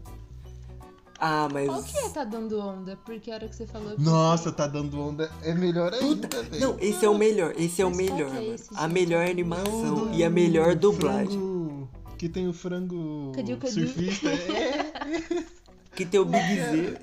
Ah, 1.18 1.48
mas. 1.52 1.66
Qual 1.66 1.82
que 1.82 1.98
é 1.98 2.08
tá 2.10 2.24
dando 2.24 2.58
onda? 2.60 2.96
Porque 3.04 3.30
a 3.30 3.34
hora 3.34 3.48
que 3.48 3.56
você 3.56 3.66
falou. 3.66 3.90
eu 3.92 3.98
Nossa, 3.98 4.52
tá 4.52 4.66
dando 4.66 4.98
onda. 5.00 5.30
É 5.42 5.52
melhor 5.54 5.92
ainda, 5.92 6.28
velho. 6.42 6.60
Não, 6.60 6.78
esse 6.78 7.04
é 7.04 7.08
o 7.10 7.18
melhor. 7.18 7.54
Esse 7.58 7.82
é 7.82 7.84
o 7.86 7.88
Mas 7.88 7.96
melhor, 7.98 8.30
é 8.30 8.34
mano. 8.34 8.54
esse, 8.54 8.68
A 8.74 8.88
melhor 8.88 9.26
animação 9.28 10.14
e 10.14 10.22
a 10.24 10.30
melhor 10.30 10.74
dublagem. 10.74 11.26
frango- 11.38 11.88
Que 12.18 12.28
tem 12.28 12.48
o 12.48 12.52
frango 12.52 13.32
Cadê 13.34 13.52
o 13.54 13.58
Cadu? 13.58 13.72
surfista. 13.72 14.28
É. 14.28 15.44
Que 15.96 16.04
tem 16.04 16.20
o 16.20 16.26
Big 16.26 16.44
Z. 16.44 16.98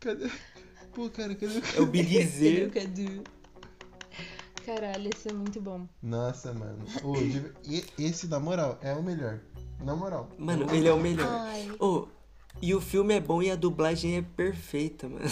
Cadê? 0.00 0.30
Pô, 0.94 1.10
cara, 1.10 1.34
cadê 1.34 1.58
o 1.58 1.62
É 1.76 1.80
o 1.80 1.86
Big 1.86 2.06
Cadê 2.14 2.24
Z. 2.26 2.64
o 2.66 2.70
Cadu? 2.70 3.24
Caralho, 4.64 5.10
esse 5.14 5.28
é 5.28 5.32
muito 5.32 5.60
bom. 5.60 5.86
Nossa, 6.02 6.52
mano. 6.54 6.78
Ô, 7.02 7.12
de- 7.14 7.52
e- 7.64 7.84
esse, 7.98 8.26
na 8.28 8.40
moral, 8.40 8.78
é 8.80 8.94
o 8.94 9.02
melhor. 9.02 9.40
Na 9.82 9.94
moral. 9.94 10.30
Mano, 10.38 10.66
ele 10.74 10.88
é 10.88 10.92
o 10.92 10.98
melhor. 11.00 11.26
Ai, 11.28 11.68
Ô, 11.78 12.06
e 12.62 12.74
o 12.74 12.80
filme 12.80 13.12
é 13.14 13.20
bom 13.20 13.42
e 13.42 13.50
a 13.50 13.56
dublagem 13.56 14.16
é 14.16 14.22
perfeita, 14.22 15.08
mano. 15.08 15.24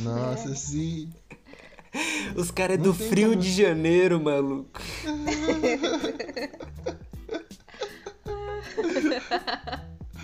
Nossa, 0.00 0.54
sim. 0.54 1.10
Os 2.36 2.50
caras 2.50 2.74
é 2.74 2.76
Não 2.82 2.92
do 2.92 2.94
tem 2.98 3.08
Frio 3.08 3.30
como- 3.30 3.40
de 3.40 3.50
Janeiro, 3.52 4.20
maluco. 4.22 4.80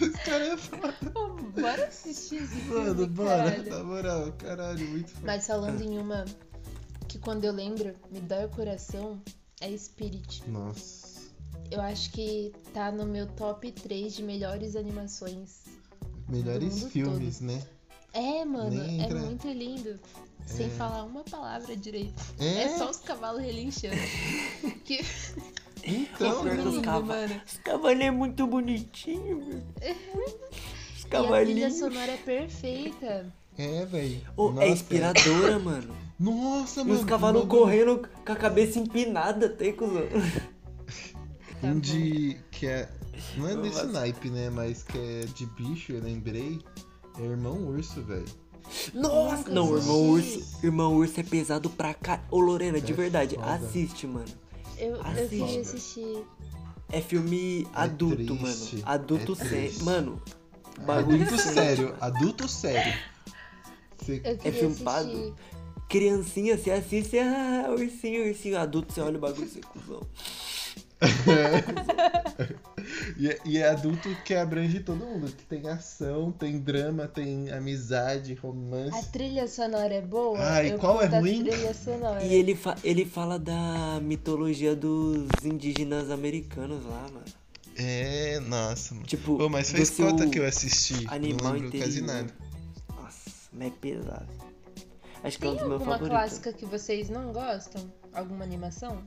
Os 0.01 0.11
caras 0.25 0.49
é 0.49 0.57
foda. 0.57 0.95
pô, 1.13 1.29
bora 1.61 1.87
assistir 1.87 2.37
esse 2.43 2.55
filme, 2.57 2.81
Mano, 2.89 3.07
bora. 3.09 3.51
caralho. 3.51 3.71
Na 3.71 3.85
moral, 3.85 4.33
caralho, 4.39 4.89
muito 4.89 5.11
foda. 5.11 5.27
Mas 5.27 5.47
falando 5.47 5.81
em 5.83 5.99
uma 5.99 6.25
que 7.09 7.19
quando 7.19 7.45
eu 7.45 7.53
lembro 7.53 7.95
me 8.11 8.21
dói 8.21 8.47
o 8.47 8.49
coração, 8.51 9.21
é 9.61 9.77
Spirit. 9.77 10.43
Nossa. 10.49 11.21
Eu 11.71 11.81
acho 11.81 12.11
que 12.13 12.53
tá 12.75 12.91
no 12.93 13.07
meu 13.07 13.27
top 13.27 13.71
3 13.73 14.15
de 14.15 14.23
melhores 14.23 14.77
animações. 14.77 15.63
Melhores 16.29 16.85
filmes, 16.85 17.41
né? 17.41 17.63
É, 18.13 18.45
mano, 18.45 18.71
Nem 18.71 19.01
é 19.01 19.05
entra- 19.05 19.21
muito 19.21 19.49
lindo. 19.49 19.99
Sem 20.45 20.69
falar 20.71 21.05
uma 21.05 21.23
palavra 21.25 21.75
direito. 21.77 22.21
É? 22.39 22.65
É, 22.65 22.77
só 22.77 22.91
os 22.91 22.99
cavalos 22.99 23.41
relinchando. 23.43 23.97
que 24.85 25.01
Então, 25.85 26.43
muito 26.45 26.59
os 26.69 26.75
lindo, 26.75 26.83
cava- 26.83 27.07
mano. 27.07 27.41
Os 27.47 27.57
cavalinhos 27.59 28.07
é 28.07 28.11
muito 28.11 28.47
bonitinho, 28.47 29.41
velho. 29.47 29.65
Os 31.21 31.25
E 31.25 31.27
a 31.27 31.41
trilha 31.41 31.69
cavalinhos. 31.69 31.75
sonora 31.79 32.13
é 32.13 32.17
perfeita. 32.17 33.35
é, 33.59 33.85
velho. 33.87 34.21
Ô, 34.37 34.51
Nossa, 34.51 34.67
é 34.67 34.71
inspiradora, 34.71 35.59
mano. 35.59 35.95
Nossa, 36.19 36.81
E 36.81 36.85
mano. 36.85 37.01
os 37.01 37.05
cavalos 37.05 37.45
correndo 37.49 38.09
com 38.25 38.33
a 38.33 38.37
cabeça 38.37 38.79
empinada, 38.79 39.49
tem 39.49 39.73
cuzão. 39.73 40.07
Tá 41.61 41.69
Um 41.69 41.79
de. 41.81 42.37
que 42.51 42.67
é. 42.67 42.89
Não 43.37 43.49
é 43.49 43.57
desse 43.57 43.77
Nossa. 43.77 43.87
naipe, 43.93 44.31
né? 44.31 44.51
Mas 44.51 44.83
que 44.83 44.99
é 44.99 45.25
de 45.35 45.47
bicho, 45.47 45.93
eu 45.93 46.03
lembrei. 46.03 46.61
É 47.19 47.23
Irmão 47.25 47.57
Urso, 47.69 48.03
velho. 48.03 48.25
Nossa! 48.95 49.37
Nunca 49.39 49.51
Não, 49.51 49.77
irmão 49.77 50.01
urso. 50.11 50.59
Irmão 50.65 50.95
urso 50.97 51.21
é 51.21 51.23
pesado 51.23 51.69
pra 51.71 51.93
cá. 51.95 52.23
Ô, 52.31 52.41
Lorena, 52.41 52.81
de 52.81 52.93
É 52.93 52.95
verdade, 52.97 53.35
foda. 53.35 53.53
assiste, 53.55 54.07
mano. 54.07 54.25
Eu, 54.79 54.97
eu 54.97 55.03
Assiste. 55.03 55.29
queria 55.29 55.61
assistir. 55.61 56.25
É 56.91 57.01
filme 57.01 57.67
adulto, 57.75 58.17
triste, 58.17 58.77
mano. 58.77 58.83
Adulto 58.87 59.33
é 59.33 59.45
sério. 59.49 59.85
Mano, 59.85 60.23
bagulho 60.81 61.23
Adulto 61.23 61.43
sério, 61.43 61.95
adulto 62.01 62.49
sério. 62.49 62.93
Você- 63.99 64.19
queria 64.21 64.53
filme 64.53 64.75
assistir. 64.87 65.33
criancinha, 65.89 66.57
você 66.59 66.71
assiste, 66.71 67.19
ah, 67.19 67.67
ursinho, 67.71 68.27
ursinho. 68.27 68.59
Adulto, 68.59 68.93
você 68.93 69.01
olha 69.01 69.17
o 69.19 69.21
bagulho, 69.21 69.49
você 69.49 69.59
é 69.59 69.63
cuzão. 69.63 70.01
E, 73.17 73.29
é- 73.29 73.39
e 73.45 73.59
é 73.59 73.69
adulto 73.69 74.09
que 74.25 74.35
abrange 74.35 74.81
todo 74.81 75.05
mundo. 75.05 75.31
Que 75.33 75.45
tem 75.45 75.69
ação, 75.69 76.33
tem 76.33 76.59
drama, 76.59 77.07
tem 77.07 77.51
amizade, 77.51 78.37
A 78.37 78.41
romance. 78.47 79.11
trilha 79.13 79.47
sonora 79.47 79.95
é 79.95 80.01
boa? 80.01 80.39
Ai, 80.39 80.73
eu 80.73 80.79
qual 80.79 81.01
é 81.01 81.07
a 81.07 81.21
ruim? 81.21 81.45
E 82.23 82.35
ele, 82.35 82.55
fa 82.57 82.77
ele 82.83 83.05
fala 83.05 83.39
da 83.39 84.01
mitologia 84.03 84.75
dos 84.75 85.29
indígenas 85.45 86.11
americanos 86.11 86.85
lá, 86.85 87.03
mano. 87.13 87.25
É, 87.83 88.41
nossa, 88.41 88.95
mano. 88.95 89.07
Tipo, 89.07 89.39
Pô, 89.39 89.49
mas 89.49 89.69
do 89.71 89.77
faz 89.77 89.89
seu 89.89 90.11
cota 90.11 90.29
que 90.29 90.39
eu 90.39 90.47
assisti. 90.47 91.07
animal 91.09 91.55
não 91.55 91.61
lembro 91.61 91.79
quase 91.79 92.03
nada. 92.03 92.35
Nossa, 92.97 93.31
mas 93.53 93.69
é 93.69 93.71
pesado. 93.71 94.29
Acho 95.25 95.39
que 95.39 95.47
é 95.47 95.51
um 95.51 95.57
Tem 95.57 95.61
dos 95.61 95.69
meus 95.69 95.81
alguma 95.83 95.99
clássica 95.99 96.53
que 96.53 96.67
vocês 96.67 97.09
não 97.09 97.33
gostam? 97.33 97.91
Alguma 98.13 98.45
animação? 98.45 99.03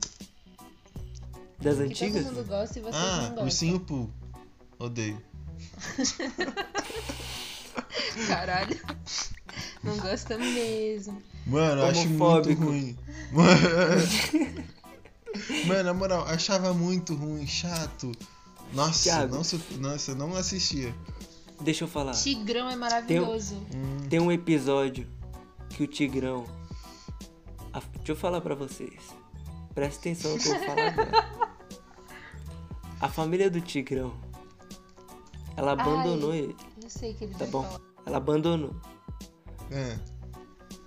Das 1.60 1.76
Que 1.76 1.82
antigas? 1.84 2.24
todo 2.24 2.34
mundo 2.34 2.46
gosta 2.48 2.78
e 2.78 2.82
vocês 2.82 2.96
Ah, 2.96 3.16
não 3.16 3.22
gostam. 3.28 3.44
Ursinho 3.44 3.80
Poo. 3.80 4.10
Odeio. 4.78 5.22
Caralho. 8.28 8.78
Não 9.82 9.96
gosta 9.98 10.36
mesmo. 10.38 11.22
Mano, 11.46 11.82
eu 11.82 11.86
acho 11.86 12.08
muito 12.08 12.52
ruim. 12.54 12.96
Mano, 13.32 13.60
Mano, 15.66 15.82
na 15.84 15.94
moral, 15.94 16.26
achava 16.26 16.72
muito 16.72 17.14
ruim, 17.14 17.46
chato. 17.46 18.12
Nossa, 18.72 19.02
Thiago. 19.04 19.34
não, 19.36 19.42
nossa, 19.90 20.14
não 20.14 20.34
assistia. 20.36 20.94
Deixa 21.60 21.84
eu 21.84 21.88
falar. 21.88 22.12
Tigrão 22.12 22.68
é 22.68 22.76
maravilhoso. 22.76 23.54
Hum, 23.74 24.06
Tem 24.10 24.20
um 24.20 24.30
episódio 24.30 25.08
que 25.70 25.82
o 25.82 25.86
Tigrão. 25.86 26.44
a- 27.72 27.80
Deixa 27.96 28.12
eu 28.12 28.16
falar 28.16 28.40
pra 28.40 28.54
vocês. 28.54 29.00
Presta 29.74 30.00
atenção 30.00 30.32
no 30.32 30.38
que 30.38 30.48
eu 30.48 30.54
vou 30.58 30.66
falar 30.66 30.88
agora. 30.88 31.10
A 33.00 33.08
família 33.08 33.50
do 33.50 33.60
Tigrão. 33.60 34.14
Ela 35.56 35.72
abandonou 35.72 36.30
Ai. 36.32 36.38
ele, 36.38 36.56
Eu 36.82 36.90
sei 36.90 37.14
que 37.14 37.24
ele 37.24 37.32
tá 37.32 37.40
vai 37.40 37.48
bom? 37.48 37.62
falar. 37.62 37.80
Ela 38.06 38.16
abandonou. 38.18 38.74
é. 39.70 39.98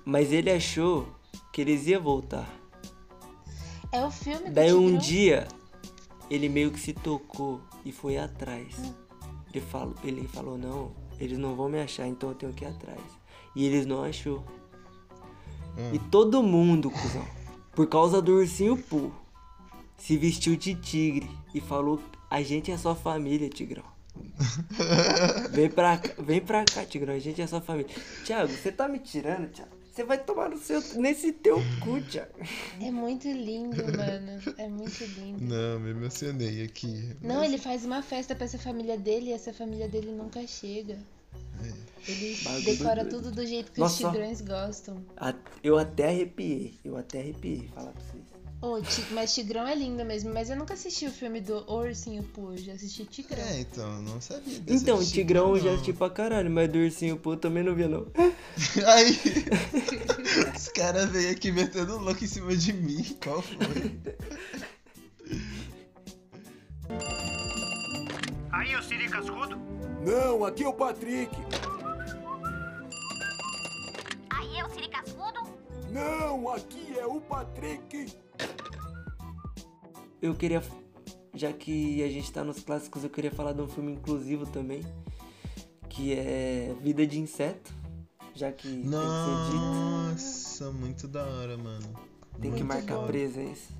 Mas 0.05 0.31
ele 0.31 0.49
achou 0.49 1.07
que 1.53 1.61
eles 1.61 1.85
iam 1.87 2.01
voltar. 2.01 2.47
É 3.91 4.03
o 4.03 4.09
filme 4.11 4.45
do 4.49 4.53
Daí 4.53 4.73
um 4.73 4.97
dia, 4.97 5.47
ele 6.29 6.47
meio 6.47 6.71
que 6.71 6.79
se 6.79 6.93
tocou 6.93 7.61
e 7.83 7.91
foi 7.91 8.17
atrás. 8.17 8.75
Ele 9.53 9.65
falou, 9.65 9.95
ele 10.03 10.27
falou, 10.27 10.57
não, 10.57 10.91
eles 11.19 11.37
não 11.37 11.55
vão 11.55 11.69
me 11.69 11.79
achar, 11.79 12.07
então 12.07 12.29
eu 12.29 12.35
tenho 12.35 12.53
que 12.53 12.63
ir 12.63 12.67
atrás. 12.67 13.01
E 13.55 13.65
eles 13.65 13.85
não 13.85 14.03
achou. 14.03 14.43
Hum. 15.77 15.93
E 15.93 15.99
todo 15.99 16.43
mundo, 16.43 16.91
cuzão, 16.91 17.25
por 17.73 17.87
causa 17.87 18.21
do 18.21 18.33
ursinho 18.33 18.77
Poo, 18.77 19.11
se 19.97 20.17
vestiu 20.17 20.55
de 20.55 20.75
tigre 20.75 21.29
e 21.53 21.59
falou, 21.59 21.99
a 22.29 22.41
gente 22.41 22.71
é 22.71 22.77
sua 22.77 22.95
família, 22.95 23.49
Tigrão. 23.49 23.83
vem 25.51 25.69
pra 25.69 25.97
cá, 25.97 26.21
vem 26.21 26.41
pra 26.41 26.63
cá, 26.65 26.85
Tigrão, 26.85 27.13
a 27.13 27.19
gente 27.19 27.41
é 27.41 27.47
sua 27.47 27.61
família. 27.61 27.89
Thiago, 28.25 28.51
você 28.51 28.71
tá 28.71 28.87
me 28.87 28.99
tirando, 28.99 29.49
Thiago? 29.49 29.78
Você 29.99 30.05
vai 30.05 30.17
tomar 30.17 30.49
no 30.49 30.57
seu, 30.57 30.81
nesse 30.95 31.33
teu 31.33 31.57
cu, 31.81 31.99
Thiago. 32.01 32.31
É 32.81 32.89
muito 32.89 33.27
lindo, 33.27 33.75
mano. 33.97 34.41
É 34.57 34.65
muito 34.69 35.03
lindo. 35.03 35.43
Não, 35.43 35.77
me 35.77 35.89
emocionei 35.89 36.63
aqui. 36.63 37.17
Não, 37.21 37.39
Mas- 37.39 37.49
ele 37.49 37.57
faz 37.57 37.83
uma 37.83 38.01
festa 38.01 38.33
pra 38.33 38.45
essa 38.45 38.57
família 38.57 38.97
dele 38.97 39.31
e 39.31 39.33
essa 39.33 39.51
família 39.51 39.89
dele 39.89 40.11
nunca 40.13 40.39
chega. 40.47 40.97
Ele 42.07 42.37
Bagulho 42.45 42.63
decora 42.63 43.03
doido. 43.03 43.23
tudo 43.25 43.35
do 43.35 43.45
jeito 43.45 43.73
que 43.73 43.79
Nossa. 43.81 44.07
os 44.07 44.13
tigrões 44.13 44.39
gostam. 44.39 45.03
Eu 45.61 45.77
até 45.77 46.07
arrepiei, 46.07 46.75
eu 46.85 46.95
até 46.95 47.19
arrepiei, 47.19 47.67
falar 47.75 47.91
pra 47.91 48.01
vocês. 48.01 48.29
Ti- 48.93 49.13
mas 49.13 49.33
Tigrão 49.33 49.65
é 49.67 49.73
lindo 49.73 50.03
mesmo. 50.03 50.33
Mas 50.33 50.49
eu 50.49 50.55
nunca 50.57 50.73
assisti 50.73 51.05
o 51.05 51.11
filme 51.11 51.39
do 51.39 51.63
Ursinho 51.71 52.23
Poo. 52.23 52.57
Já 52.57 52.73
assisti 52.73 53.05
Tigrão. 53.05 53.41
É, 53.41 53.61
então, 53.61 53.95
eu 53.95 54.01
não 54.01 54.19
sabia. 54.19 54.57
Então, 54.67 54.99
tipo, 54.99 55.11
Tigrão 55.11 55.55
eu 55.55 55.63
já 55.63 55.71
assisti 55.73 55.93
pra 55.93 56.09
caralho, 56.09 56.49
mas 56.51 56.69
do 56.69 56.77
ursinho 56.77 57.15
pô 57.17 57.37
também 57.37 57.63
não 57.63 57.73
via 57.73 57.87
não. 57.87 58.05
Aí, 58.87 59.19
os 60.55 60.67
caras 60.69 61.09
veio 61.09 61.31
aqui 61.31 61.51
metendo 61.51 61.97
louco 61.97 62.23
em 62.23 62.27
cima 62.27 62.55
de 62.55 62.73
mim. 62.73 63.03
Qual 63.23 63.41
foi? 63.41 63.99
Aí, 68.51 68.75
ô 68.75 68.81
Siri 68.81 69.07
Cascudo. 69.09 69.57
Não, 70.05 70.45
aqui 70.45 70.63
é 70.63 70.67
o 70.67 70.73
Patrick. 70.73 71.35
Aí 74.29 74.59
eu, 74.59 74.69
Siri 74.69 74.89
Cascudo. 74.89 75.41
Não, 75.91 76.49
aqui 76.49 76.97
é 76.97 77.05
o 77.05 77.19
Patrick. 77.21 78.13
Eu 80.21 80.35
queria, 80.35 80.61
já 81.33 81.53
que 81.53 82.03
a 82.03 82.07
gente 82.07 82.31
tá 82.31 82.43
nos 82.43 82.61
clássicos, 82.61 83.03
eu 83.03 83.09
queria 83.09 83.31
falar 83.31 83.53
de 83.53 83.61
um 83.61 83.67
filme 83.67 83.93
inclusivo 83.93 84.45
também, 84.45 84.81
que 85.87 86.13
é 86.13 86.75
Vida 86.81 87.07
de 87.07 87.19
Inseto, 87.19 87.73
já 88.39 88.51
que 88.51 88.67
tem 88.67 88.81
que 88.81 88.87
ser 88.87 88.89
dito, 88.89 89.55
Nossa, 90.09 90.71
muito 90.71 91.07
da 91.07 91.25
hora, 91.25 91.57
mano. 91.57 91.87
tem 92.33 92.51
que 92.51 92.63
Muito 92.63 92.65
marcar 92.65 92.95
foda. 92.95 93.07
presença. 93.07 93.73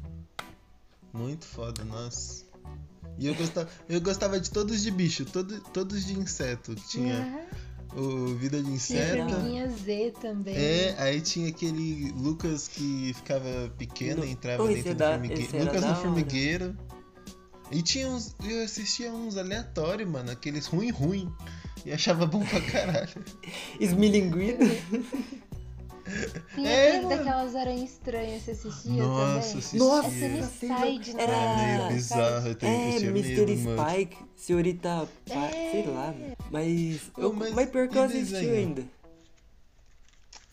Muito 1.13 1.45
foda, 1.45 1.83
nossa. 1.85 2.43
E 3.17 3.27
eu 3.27 3.35
gostava, 3.35 3.69
eu 3.89 4.01
gostava 4.01 4.39
de 4.39 4.49
todos 4.51 4.81
de 4.81 4.91
bicho, 4.91 5.25
todo, 5.25 5.59
todos 5.73 6.05
de 6.05 6.17
inseto. 6.17 6.75
que 6.75 6.87
Tinha 6.87 7.47
o 7.95 8.35
Vida 8.35 8.57
de 8.57 8.63
Tinha 8.65 8.75
Inseto. 8.75 9.29
Formiguinha 9.29 9.67
Z 9.69 10.13
também. 10.21 10.55
É, 10.55 10.95
aí 10.99 11.19
tinha 11.21 11.49
aquele 11.49 12.11
Lucas 12.11 12.67
que 12.67 13.13
ficava 13.15 13.71
pequeno 13.77 14.17
No- 14.21 14.25
e 14.25 14.31
entrava 14.31 14.63
Oh, 14.63 14.67
dentro 14.67 14.91
é 14.91 14.93
do 14.93 14.97
da- 14.97 15.11
formigueiro. 15.17 15.65
Lucas 15.65 15.83
no 15.85 15.95
formigueiro. 15.95 16.77
E 17.71 17.81
tinha 17.81 18.07
uns. 18.07 18.35
Eu 18.43 18.63
assistia 18.63 19.11
uns 19.11 19.37
aleatórios, 19.37 20.09
mano. 20.09 20.31
Aqueles 20.31 20.65
ruim 20.67 20.89
ruim. 20.91 21.31
E 21.85 21.91
achava 21.91 22.25
bom 22.25 22.43
pra 22.45 22.61
caralho. 22.61 23.09
Esmilinguido. 23.79 24.65
Tinha 26.55 26.69
É, 26.69 27.01
daquelas 27.07 27.55
aranhas 27.55 27.91
estranhas, 27.91 28.41
você 28.41 28.51
assistia 28.51 29.03
Nossa, 29.03 29.25
também? 29.25 29.39
assistia. 29.39 29.79
Nossa, 29.79 30.09
Suicide, 30.09 31.13
né? 31.15 31.23
Era- 31.23 31.77
meio 31.77 31.93
bizarro, 31.93 32.47
eu 32.47 32.55
tenho 32.55 32.73
É, 32.73 32.95
Mr. 32.97 33.11
medo, 33.45 33.57
mano. 33.69 33.91
Spike, 33.91 34.17
Senhorita. 34.35 35.07
É. 35.29 35.71
Sei 35.71 35.85
lá. 35.87 36.13
Mas. 36.51 37.01
Eu- 37.15 37.31
mas 37.33 37.53
mas, 37.53 37.69
pior 37.69 37.87
que 37.87 37.97
eu 37.97 38.03
assisti 38.03 38.35
ainda. 38.37 38.83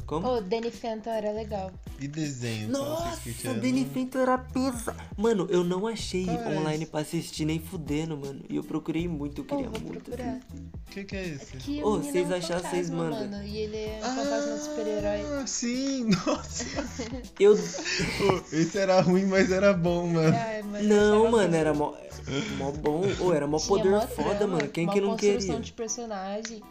Como? 0.06 0.26
Ô, 0.28 0.40
Danny 0.40 0.70
Phantom 0.70 1.10
era 1.10 1.32
legal. 1.32 1.72
E 1.98 2.06
desenho? 2.06 2.68
vocês 2.68 2.78
Nossa, 2.78 3.20
curtiram? 3.22 3.54
Danny 3.58 3.84
Phantom 3.92 4.18
era 4.20 4.38
pesado. 4.38 4.98
Mano, 5.16 5.46
eu 5.50 5.64
não 5.64 5.86
achei 5.86 6.25
Qual 6.26 6.52
online 6.52 6.82
esse? 6.84 6.90
pra 6.92 7.00
assistir 7.00 7.44
nem 7.44 7.58
fudendo, 7.58 8.16
mano. 8.16 8.40
E 8.48 8.54
eu 8.56 8.62
procurei 8.62 9.08
muito, 9.08 9.40
eu 9.40 9.44
queria 9.44 9.68
vou 9.68 9.80
muito. 9.80 10.04
procurar. 10.04 10.38
O 10.54 10.90
que, 10.90 11.04
que 11.04 11.16
é 11.16 11.26
esse? 11.28 11.56
Que 11.56 11.82
Ô, 11.82 11.94
o 11.94 11.98
menino 11.98 12.12
vocês 12.12 12.30
é 12.30 12.34
um 12.34 12.38
acharam, 12.38 12.70
vocês 12.70 12.90
mandam. 12.90 13.28
mano. 13.30 13.42
E 13.44 13.56
ele 13.58 13.76
é 13.76 13.98
um 13.98 14.14
fantasma 14.14 14.56
super-herói. 14.58 15.40
Ah, 15.42 15.46
sim, 15.46 16.04
nossa. 16.26 16.64
Eu. 17.40 17.56
Pô, 17.56 18.56
esse 18.56 18.78
era 18.78 19.00
ruim, 19.00 19.26
mas 19.26 19.50
era 19.50 19.72
bom, 19.72 20.06
mano. 20.06 20.36
Ai, 20.36 20.62
mas 20.62 20.86
Não, 20.86 21.30
mano, 21.32 21.54
era 21.56 21.75
mó, 21.75 21.94
mó 22.58 22.70
bom. 22.70 23.02
Ô, 23.20 23.32
era 23.32 23.46
mó 23.46 23.56
Tinha 23.58 23.68
poder 23.68 23.90
mó 23.90 24.00
foda, 24.06 24.34
trama, 24.36 24.56
mano. 24.58 24.68
Quem 24.68 24.86
que 24.88 25.00
não 25.00 25.08
construção 25.10 25.38
queria? 25.46 25.60
de 25.60 25.72
personagem. 25.72 26.62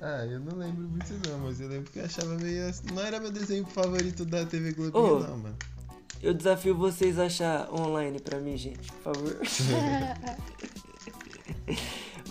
Ah, 0.00 0.24
eu 0.26 0.38
não 0.40 0.56
lembro 0.56 0.82
muito 0.88 1.12
não, 1.28 1.38
mas 1.40 1.60
eu 1.60 1.68
lembro 1.68 1.90
que 1.90 1.98
eu 1.98 2.04
achava 2.04 2.34
meio... 2.36 2.68
assim- 2.68 2.86
Não 2.94 3.02
era 3.02 3.18
meu 3.20 3.30
desenho 3.32 3.66
favorito 3.66 4.24
da 4.24 4.44
TV 4.46 4.72
Globinho, 4.72 5.16
Ô. 5.16 5.18
não, 5.20 5.36
mano. 5.38 5.56
Eu 6.22 6.34
desafio 6.34 6.76
vocês 6.76 7.18
a 7.18 7.26
achar 7.26 7.72
online 7.72 8.18
pra 8.20 8.38
mim, 8.40 8.56
gente, 8.56 8.90
por 8.92 9.14
favor. 9.14 9.38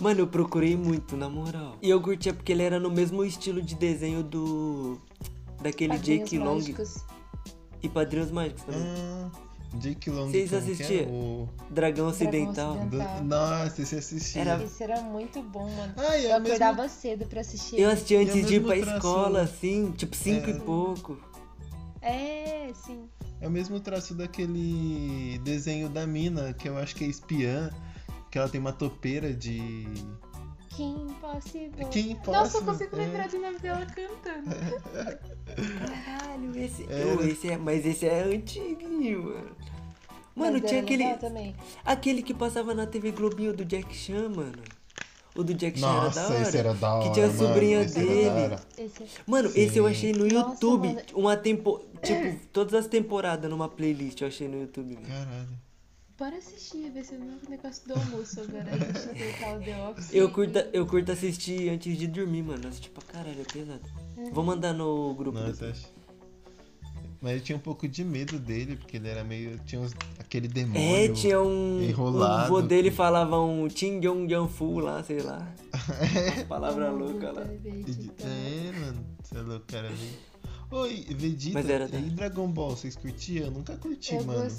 Mano, 0.00 0.20
eu 0.20 0.26
procurei 0.28 0.76
muito, 0.76 1.16
na 1.16 1.28
moral. 1.28 1.76
E 1.82 1.90
eu 1.90 2.00
curtia 2.00 2.32
porque 2.32 2.52
ele 2.52 2.62
era 2.62 2.78
no 2.78 2.90
mesmo 2.90 3.24
estilo 3.24 3.60
de 3.60 3.74
desenho 3.74 4.22
do. 4.22 5.00
Daquele 5.60 5.94
Padrinhos 5.94 6.30
Jake 6.30 6.38
Long 6.38 6.54
Mágicos. 6.54 7.04
e 7.82 7.88
Padrinhos 7.88 8.30
Mágicos 8.30 8.62
também. 8.62 8.80
Ah, 8.86 9.30
Jake 9.74 10.08
Long. 10.10 10.30
Vocês 10.30 10.52
assistiam? 10.54 11.06
O... 11.10 11.48
Dragão 11.70 12.08
Ocidental. 12.08 12.72
Ocidental. 12.78 13.18
do- 13.20 13.24
Nossa, 13.24 13.82
esse 13.82 13.96
assistia. 13.96 14.40
Era- 14.42 14.62
Esse 14.64 14.82
era 14.82 15.00
muito 15.02 15.42
bom, 15.42 15.68
mano. 15.70 15.92
Ah, 15.96 16.16
é 16.16 16.26
Eu 16.34 16.40
mesmo... 16.40 16.46
acordava 16.46 16.88
cedo 16.88 17.26
pra 17.26 17.40
assistir. 17.42 17.78
Eu 17.80 17.90
assisti 17.90 18.14
é 18.16 18.22
antes 18.22 18.46
de 18.46 18.54
ir 18.56 18.62
pra 18.64 18.76
traço- 18.76 18.96
escola, 18.96 19.42
assim, 19.42 19.90
tipo 19.92 20.16
cinco 20.16 20.48
É. 20.48 20.52
e 20.54 20.60
pouco. 20.60 21.18
É, 22.00 22.70
sim. 22.86 23.08
É 23.40 23.46
o 23.46 23.50
mesmo 23.50 23.78
traço 23.78 24.14
daquele 24.14 25.38
desenho 25.44 25.88
da 25.88 26.06
mina, 26.06 26.52
que 26.54 26.68
eu 26.68 26.76
acho 26.78 26.94
que 26.96 27.04
é 27.04 27.06
espiã, 27.06 27.70
que 28.30 28.38
ela 28.38 28.48
tem 28.48 28.60
uma 28.60 28.72
topeira 28.72 29.32
de. 29.34 29.86
Que 30.78 30.84
impossível. 30.84 31.88
Que 31.88 32.16
Nossa, 32.24 32.58
eu 32.58 32.64
consigo 32.64 32.94
é. 32.94 32.98
lembrar 33.00 33.26
de 33.26 33.36
nome 33.36 33.58
dela 33.58 33.84
cantando. 33.84 34.48
Caralho, 36.06 36.56
esse. 36.56 36.84
Ô, 36.84 37.20
esse 37.24 37.50
é... 37.50 37.56
Mas 37.58 37.84
esse 37.84 38.06
é 38.06 38.22
antiguinho, 38.22 39.24
mano. 39.24 39.56
Mano, 40.36 40.60
Mas 40.60 40.70
tinha 40.70 40.80
aquele. 40.80 41.04
Aquele 41.84 42.22
que 42.22 42.32
passava 42.32 42.74
na 42.74 42.86
TV 42.86 43.10
Globinho 43.10 43.52
do 43.52 43.64
Jack 43.64 43.92
Chan, 43.92 44.28
mano. 44.28 44.62
O 45.34 45.42
do 45.42 45.52
Jack 45.52 45.80
Chan 45.80 45.88
era 45.88 45.98
da 45.98 46.04
Nossa, 46.04 46.32
hora. 46.32 46.42
esse 46.42 46.56
era 46.56 46.74
da 46.74 46.94
hora. 46.94 47.08
Que 47.08 47.14
tinha 47.14 47.26
a 47.26 47.28
mano, 47.28 47.38
sobrinha 47.40 47.84
da 47.84 47.90
dele. 47.90 48.56
Esse... 48.78 49.04
Mano, 49.26 49.48
Sim. 49.50 49.60
esse 49.60 49.78
eu 49.78 49.86
achei 49.88 50.12
no 50.12 50.28
Nossa, 50.28 50.50
YouTube. 50.50 50.86
mano. 50.86 51.02
Uma 51.12 51.36
tempo. 51.36 51.80
Tipo, 52.00 52.38
todas 52.52 52.74
as 52.74 52.86
temporadas 52.86 53.50
numa 53.50 53.68
playlist 53.68 54.20
eu 54.20 54.28
achei 54.28 54.46
no 54.46 54.60
YouTube. 54.60 54.94
Caralho. 54.94 55.67
Bora 56.18 56.36
assistir, 56.36 56.90
vai 56.90 57.04
ser 57.04 57.14
o 57.14 57.24
novo 57.24 57.48
negócio 57.48 57.86
do 57.86 57.94
almoço 57.94 58.40
agora. 58.40 58.64
A 58.74 58.76
gente 58.76 59.16
vê 59.16 59.32
tal 59.38 59.60
The 59.60 59.88
Office. 59.88 60.12
Eu 60.12 60.28
curto, 60.30 60.58
eu 60.72 60.84
curto 60.84 61.12
assistir 61.12 61.68
antes 61.68 61.96
de 61.96 62.08
dormir, 62.08 62.42
mano. 62.42 62.66
Assistir 62.66 62.90
pra 62.90 63.02
caralho, 63.04 63.40
é 63.40 63.44
pesado. 63.44 63.82
Vou 64.32 64.42
mandar 64.42 64.72
no 64.72 65.14
grupo. 65.14 65.38
Nossa, 65.38 65.52
depois. 65.52 65.70
acho. 65.70 65.98
Mas 67.20 67.34
eu 67.34 67.40
tinha 67.40 67.56
um 67.56 67.60
pouco 67.60 67.86
de 67.86 68.04
medo 68.04 68.36
dele, 68.36 68.74
porque 68.74 68.96
ele 68.96 69.08
era 69.08 69.22
meio. 69.22 69.60
Tinha 69.64 69.80
uns... 69.80 69.92
aquele 70.18 70.48
demônio. 70.48 70.82
É, 70.82 71.08
tinha 71.08 71.40
um. 71.40 71.82
enrolado. 71.82 72.46
O 72.46 72.48
vô 72.48 72.62
dele 72.62 72.90
falava 72.90 73.40
um 73.40 73.70
Ching 73.70 74.04
Yong 74.04 74.32
Yang 74.32 74.52
Fu 74.52 74.80
lá, 74.80 75.02
sei 75.04 75.20
lá. 75.20 75.54
Uma 76.36 76.44
palavra 76.46 76.90
louca 76.90 77.30
lá. 77.30 77.42
É, 77.42 78.72
mano, 78.72 79.06
você 79.22 79.36
é 79.36 79.40
louco, 79.40 79.66
cara. 79.68 79.88
Oi, 80.70 81.06
Vegeta 81.10 81.54
Mas 81.54 81.70
era 81.70 81.84
e 81.86 81.88
da- 81.88 81.98
Dragon 82.16 82.48
Ball, 82.48 82.70
vocês 82.70 82.96
curtiam? 82.96 83.46
Eu 83.46 83.50
nunca 83.52 83.76
curti, 83.76 84.14
Eu 84.14 84.24
mano. 84.24 84.50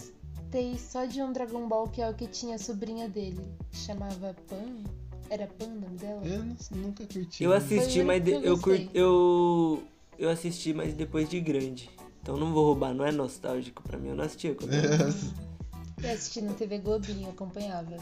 Gostei 0.49 0.77
só 0.77 1.05
de 1.05 1.21
um 1.21 1.31
Dragon 1.31 1.67
Ball 1.67 1.87
que 1.87 2.01
é 2.01 2.09
o 2.09 2.13
que 2.13 2.27
tinha 2.27 2.55
a 2.55 2.59
sobrinha 2.59 3.07
dele. 3.07 3.43
Chamava 3.71 4.35
Pan? 4.47 4.83
Era 5.29 5.45
Pan 5.47 5.65
o 5.65 5.79
nome 5.79 5.97
dela? 5.97 6.21
Eu 6.25 6.43
não- 6.43 6.55
nunca 6.71 7.05
curti. 7.05 7.43
Eu 7.43 7.53
assisti, 7.53 8.03
mas 8.03 8.23
de- 8.23 8.31
eu 8.31 8.41
eu 8.41 8.59
curti. 8.59 8.89
Eu. 8.93 9.83
Eu 10.17 10.29
assisti, 10.29 10.73
mas 10.73 10.93
depois 10.93 11.29
de 11.29 11.39
grande. 11.39 11.89
Então 12.21 12.35
não 12.35 12.51
vou 12.51 12.65
roubar, 12.65 12.93
não 12.93 13.05
é 13.05 13.11
nostálgico 13.11 13.81
pra 13.83 13.97
mim. 13.97 14.09
Eu 14.09 14.15
não 14.15 14.23
assistia 14.25 14.53
quando 14.55 14.73
Eu 14.73 14.73
assisti 16.13 16.41
na 16.41 16.53
TV 16.53 16.79
Globinho, 16.79 17.29
acompanhava 17.29 17.95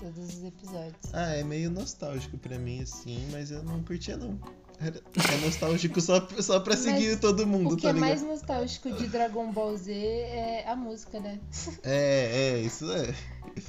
todos 0.00 0.18
os 0.34 0.42
episódios. 0.44 1.12
Ah, 1.12 1.34
é 1.34 1.44
meio 1.44 1.70
nostálgico 1.70 2.38
pra 2.38 2.58
mim, 2.58 2.80
assim, 2.80 3.28
mas 3.30 3.50
eu 3.50 3.62
não 3.62 3.82
curtia, 3.84 4.16
não. 4.16 4.38
Era- 4.80 4.96
É 5.32 5.36
nostálgico 5.44 6.00
só, 6.00 6.26
só 6.40 6.60
pra 6.60 6.74
Mas 6.74 6.84
seguir 6.84 7.18
todo 7.18 7.46
mundo, 7.46 7.74
O 7.74 7.76
que 7.76 7.82
tá 7.82 7.88
é 7.88 7.92
ligado? 7.92 8.08
mais 8.08 8.22
nostálgico 8.22 8.92
de 8.92 9.08
Dragon 9.08 9.50
Ball 9.52 9.76
Z 9.76 9.92
é 9.92 10.68
a 10.68 10.76
música, 10.76 11.18
né? 11.18 11.40
É, 11.82 12.52
é, 12.54 12.60
isso 12.60 12.90
é. 12.92 13.12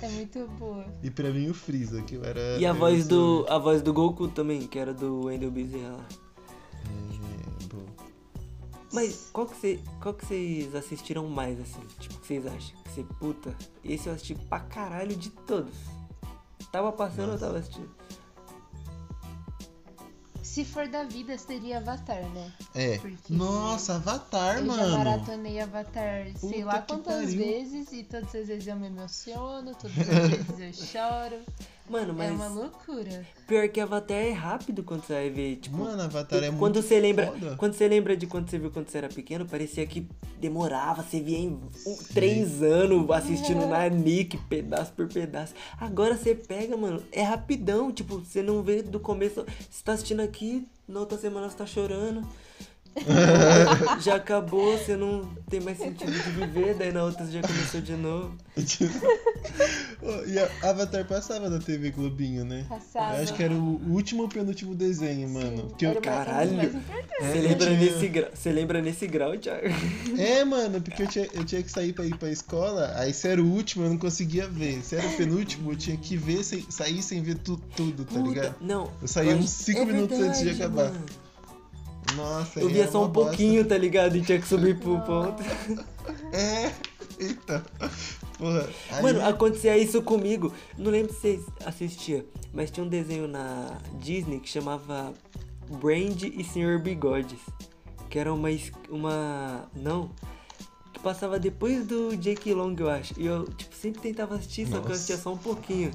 É 0.03 0.07
muito 0.09 0.47
boa. 0.59 0.85
E 1.01 1.09
pra 1.09 1.31
mim 1.31 1.49
o 1.49 1.53
Freeza, 1.53 2.01
que 2.03 2.13
eu 2.15 2.23
era. 2.23 2.57
E 2.59 2.65
a 2.65 2.73
voz 2.73 3.07
do. 3.07 3.43
A 3.49 3.57
voz 3.57 3.81
do 3.81 3.91
Goku 3.91 4.27
também, 4.27 4.67
que 4.67 4.77
era 4.77 4.93
do 4.93 5.25
Wendell 5.25 5.49
Bezerra. 5.49 6.05
É, 6.85 7.63
bom. 7.73 7.85
Mas 8.93 9.29
qual 9.33 9.47
que, 9.47 9.55
cê, 9.59 9.79
qual 10.01 10.13
que 10.13 10.25
vocês 10.27 10.75
assistiram 10.75 11.27
mais, 11.27 11.59
assim? 11.59 11.81
Tipo, 11.99 12.19
que 12.19 12.27
vocês 12.27 12.45
acham? 12.45 12.75
Que 12.83 12.91
você, 12.91 13.03
puta, 13.19 13.55
esse 13.83 14.07
eu 14.07 14.13
assisti 14.13 14.35
pra 14.35 14.59
caralho 14.59 15.15
de 15.15 15.29
todos. 15.31 15.73
Tava 16.71 16.91
passando, 16.91 17.33
eu 17.33 17.39
tava 17.39 17.57
assistindo. 17.57 17.89
Se 20.49 20.65
for 20.65 20.87
da 20.87 21.03
vida, 21.03 21.37
seria 21.37 21.77
Avatar, 21.77 22.23
né? 22.29 22.51
É. 22.73 22.97
Porque 22.97 23.31
Nossa, 23.31 23.95
Avatar, 23.97 24.57
eu 24.57 24.65
já 24.65 24.71
mano. 24.77 24.97
maratonei 24.97 25.59
Avatar 25.59 26.25
sei 26.35 26.63
Puta 26.63 26.65
lá 26.65 26.81
que 26.81 26.87
quantas 26.87 27.23
pariu. 27.25 27.37
vezes 27.37 27.91
e 27.93 28.03
todas 28.03 28.33
as 28.35 28.47
vezes 28.47 28.65
eu 28.67 28.75
me 28.75 28.87
emociono, 28.87 29.75
todas 29.75 29.97
as 29.99 30.29
vezes 30.29 30.59
eu 30.59 30.87
choro. 30.87 31.41
Mano, 31.89 32.11
É 32.11 32.13
mas 32.13 32.31
uma 32.31 32.47
loucura. 32.47 33.25
pior 33.47 33.67
que 33.69 33.79
Avatar 33.81 34.17
é 34.17 34.31
rápido 34.31 34.83
quando 34.83 35.03
você 35.03 35.13
vai 35.13 35.29
ver, 35.29 35.55
tipo. 35.55 35.77
Mano, 35.77 36.01
Avatar 36.03 36.37
é 36.43 36.47
muito 36.49 36.59
quando 36.59 36.81
você 36.81 36.99
lembra, 36.99 37.27
foda. 37.27 37.55
quando 37.57 37.73
você 37.73 37.87
lembra 37.87 38.15
de 38.15 38.27
quando 38.27 38.49
você 38.49 38.59
viu 38.59 38.69
quando 38.69 38.87
você 38.89 38.97
era 38.99 39.09
pequeno, 39.09 39.45
parecia 39.47 39.85
que 39.87 40.07
demorava, 40.39 41.01
você 41.03 41.19
via 41.19 41.39
em 41.39 41.49
um- 41.49 41.97
três 42.13 42.61
anos 42.61 43.09
assistindo 43.09 43.65
na 43.67 43.89
Nick, 43.89 44.37
pedaço 44.49 44.93
por 44.93 45.07
pedaço. 45.07 45.53
Agora 45.79 46.15
você 46.15 46.35
pega, 46.35 46.77
mano, 46.77 47.01
é 47.11 47.23
rapidão, 47.23 47.91
tipo, 47.91 48.19
você 48.19 48.41
não 48.43 48.61
vê 48.61 48.81
do 48.83 48.99
começo, 48.99 49.43
você 49.69 49.83
tá 49.83 49.93
assistindo 49.93 50.19
aqui, 50.21 50.67
na 50.87 50.99
outra 50.99 51.17
semana 51.17 51.49
você 51.49 51.57
tá 51.57 51.65
chorando. 51.65 52.25
já 54.01 54.15
acabou, 54.15 54.77
você 54.77 54.95
não 54.95 55.25
tem 55.49 55.59
mais 55.61 55.77
sentido 55.77 56.11
de 56.11 56.31
viver, 56.31 56.73
daí 56.75 56.91
na 56.91 57.03
outra 57.03 57.25
já 57.27 57.41
começou 57.41 57.81
de 57.81 57.93
novo. 57.93 58.35
E 60.27 60.39
a 60.39 60.69
Avatar 60.69 61.05
passava 61.05 61.49
na 61.49 61.59
TV 61.59 61.91
Globinho, 61.91 62.45
né? 62.45 62.65
Passava. 62.69 63.17
Eu 63.17 63.23
acho 63.23 63.33
que 63.33 63.43
era 63.43 63.53
o 63.53 63.81
último 63.91 64.23
ou 64.23 64.29
penúltimo 64.29 64.73
desenho, 64.73 65.27
mano. 65.29 65.73
Que 65.77 65.85
eu- 65.85 65.99
Caralho. 66.01 66.53
importantes. 66.53 66.81
É, 67.19 67.31
Você 67.31 67.39
lembra, 67.41 67.65
tinha- 67.67 67.79
nesse 67.79 68.07
grau, 68.07 68.29
você 68.33 68.51
lembra 68.51 68.81
nesse 68.81 69.07
grau, 69.07 69.37
Thiago? 69.37 69.67
É, 70.17 70.43
mano, 70.45 70.81
porque 70.81 71.03
eu 71.03 71.07
tinha, 71.07 71.27
eu 71.33 71.43
tinha 71.43 71.61
que 71.61 71.69
sair 71.71 71.91
pra 71.93 72.05
ir 72.05 72.15
pra 72.17 72.29
escola, 72.31 72.93
aí 72.95 73.13
se 73.13 73.27
era 73.27 73.41
o 73.41 73.45
último 73.45 73.85
eu 73.85 73.89
não 73.89 73.97
conseguia 73.97 74.47
ver. 74.47 74.81
Se 74.83 74.95
era 74.95 75.05
o 75.07 75.13
penúltimo, 75.17 75.71
eu 75.71 75.75
tinha 75.75 75.97
que 75.97 76.15
ver 76.15 76.43
sem, 76.43 76.65
sair 76.69 77.01
sem 77.03 77.21
ver 77.21 77.35
tu- 77.37 77.61
tudo, 77.75 78.05
tá 78.05 78.19
ligado? 78.19 78.55
Não. 78.61 78.89
Eu 79.01 79.07
saía 79.07 79.35
uns 79.35 79.49
cinco 79.49 79.81
é 79.81 79.85
minutos 79.85 80.17
antes 80.19 80.39
de 80.41 80.49
acabar. 80.51 80.91
mano. 80.91 81.05
Nossa, 82.15 82.59
Eu 82.59 82.67
via 82.69 82.83
era 82.83 82.91
só 82.91 83.03
um 83.03 83.07
bosta. 83.07 83.29
pouquinho, 83.29 83.65
tá 83.65 83.77
ligado? 83.77 84.15
E 84.17 84.21
tinha 84.21 84.39
que 84.39 84.47
subir 84.47 84.77
pro 84.79 84.99
ponto. 85.01 85.43
É, 86.33 86.71
eita. 87.19 87.63
Porra. 88.37 88.67
Aí, 88.91 89.01
Mano, 89.03 89.25
acontecia 89.25 89.77
isso 89.77 90.01
comigo. 90.01 90.51
Não 90.77 90.89
lembro 90.91 91.13
se 91.13 91.19
vocês 91.19 91.41
assistiam, 91.65 92.23
mas 92.53 92.71
tinha 92.71 92.83
um 92.85 92.89
desenho 92.89 93.27
na 93.27 93.77
Disney 93.99 94.39
que 94.39 94.49
chamava 94.49 95.13
Brand 95.69 96.23
e 96.23 96.43
Senhor 96.43 96.79
Bigodes. 96.79 97.39
Que 98.09 98.17
era 98.17 98.33
uma. 98.33 98.49
uma. 98.89 99.67
Não. 99.75 100.09
Que 100.93 100.99
passava 100.99 101.37
depois 101.39 101.85
do 101.85 102.15
Jake 102.17 102.51
Long, 102.53 102.75
eu 102.79 102.89
acho. 102.89 103.13
E 103.19 103.25
eu, 103.27 103.45
tipo, 103.45 103.75
sempre 103.75 104.01
tentava 104.01 104.35
assistir, 104.35 104.65
só 104.65 104.71
que 104.71 104.77
eu 104.77 104.81
Nossa. 104.81 104.93
assistia 104.93 105.17
só 105.17 105.33
um 105.33 105.37
pouquinho. 105.37 105.91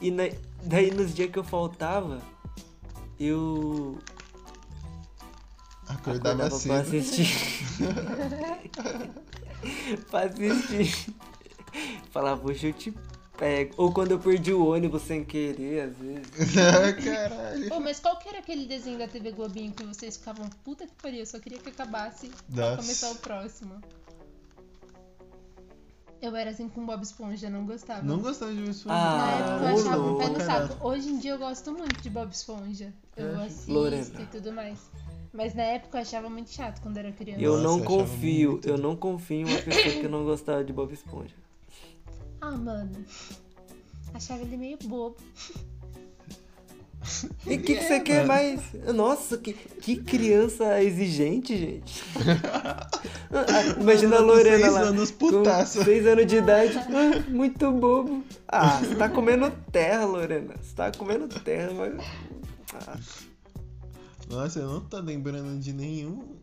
E 0.00 0.10
na- 0.10 0.30
daí 0.64 0.90
nos 0.90 1.14
dias 1.14 1.30
que 1.30 1.38
eu 1.38 1.44
faltava, 1.44 2.20
eu 3.20 3.98
acordava, 5.88 6.46
acordava 6.46 6.48
pra 6.50 6.58
cedo. 6.58 6.96
assistir. 6.96 7.26
pra 10.10 10.22
assistir. 10.24 11.14
Falava, 12.10 12.46
hoje 12.48 12.68
eu 12.68 12.72
te 12.72 12.94
pego. 13.36 13.74
Ou 13.76 13.92
quando 13.92 14.12
eu 14.12 14.18
perdi 14.18 14.52
o 14.52 14.66
ônibus 14.66 15.02
sem 15.02 15.24
querer, 15.24 15.80
às 15.90 15.96
vezes. 15.96 16.54
Caralho. 17.04 17.68
Pô, 17.68 17.80
mas 17.80 18.00
qual 18.00 18.18
que 18.18 18.28
era 18.28 18.38
aquele 18.38 18.66
desenho 18.66 18.98
da 18.98 19.06
TV 19.08 19.32
Globinho 19.32 19.72
que 19.72 19.84
vocês 19.84 20.16
ficavam, 20.16 20.48
puta 20.64 20.86
que 20.86 20.94
pariu, 20.94 21.20
eu 21.20 21.26
só 21.26 21.38
queria 21.38 21.58
que 21.58 21.68
acabasse 21.68 22.30
pra 22.52 22.70
Nossa. 22.70 22.76
começar 22.82 23.10
o 23.10 23.16
próximo? 23.16 23.80
Eu 26.20 26.34
era 26.34 26.48
assim 26.50 26.66
com 26.66 26.84
Bob 26.86 27.02
Esponja, 27.02 27.50
não 27.50 27.66
gostava. 27.66 28.02
Não 28.02 28.18
gostava 28.18 28.50
de 28.52 28.62
ver 28.62 28.74
Ah, 28.86 29.16
Na 29.18 29.30
época 29.30 29.64
eu 29.70 29.76
achava 29.78 30.02
um 30.12 30.18
pé 30.18 30.28
no 30.30 30.40
saco. 30.40 30.88
Hoje 30.88 31.08
em 31.10 31.18
dia 31.18 31.32
eu 31.32 31.38
gosto 31.38 31.72
muito 31.72 32.00
de 32.00 32.08
Bob 32.08 32.32
Esponja. 32.32 32.92
Eu 33.14 33.38
É. 33.38 33.44
assisto 33.46 33.70
Lorena. 33.72 34.20
e 34.22 34.26
tudo 34.26 34.50
mais. 34.50 34.78
Mas 35.36 35.54
na 35.54 35.62
época 35.64 35.98
eu 35.98 36.02
achava 36.02 36.30
muito 36.30 36.50
chato 36.50 36.80
quando 36.80 36.96
era 36.96 37.12
criança. 37.12 37.40
Eu 37.42 37.52
Nossa, 37.58 37.62
não 37.64 37.78
eu 37.78 37.84
confio, 37.84 38.50
muito. 38.52 38.68
eu 38.68 38.78
não 38.78 38.96
confio 38.96 39.36
em 39.40 39.44
uma 39.44 39.58
pessoa 39.58 39.94
que 39.94 40.08
não 40.08 40.24
gostava 40.24 40.64
de 40.64 40.72
Bob 40.72 40.92
Esponja. 40.92 41.34
Ah, 42.40 42.52
mano. 42.52 43.04
Achava 44.14 44.40
ele 44.42 44.56
meio 44.56 44.78
bobo. 44.84 45.16
E 47.46 47.54
o 47.54 47.62
que, 47.62 47.76
que 47.76 47.82
você 47.84 48.00
quer 48.00 48.26
mais? 48.26 48.60
Nossa, 48.94 49.36
que, 49.38 49.52
que 49.52 49.96
criança 49.96 50.82
exigente, 50.82 51.56
gente. 51.56 52.02
Imagina 53.80 54.16
a 54.16 54.18
Com 54.20 54.24
Lorena 54.24 54.58
seis 54.58 54.72
lá. 54.72 54.80
anos, 54.80 55.10
com 55.12 55.18
putaça. 55.18 55.84
seis 55.84 56.06
anos 56.06 56.26
de 56.26 56.36
idade. 56.36 56.76
Ah, 56.78 57.30
muito 57.30 57.70
bobo. 57.70 58.24
Ah, 58.48 58.78
você 58.80 58.94
tá 58.96 59.08
comendo 59.08 59.50
terra, 59.70 60.04
Lorena. 60.04 60.54
Você 60.60 60.74
tá 60.74 60.90
comendo 60.90 61.28
terra, 61.28 61.70
mas. 61.74 62.04
Ah, 62.74 62.98
Nossa, 64.28 64.58
eu 64.60 64.68
não 64.70 64.80
tô 64.80 64.98
lembrando 65.00 65.58
de 65.60 65.72
nenhum. 65.72 66.36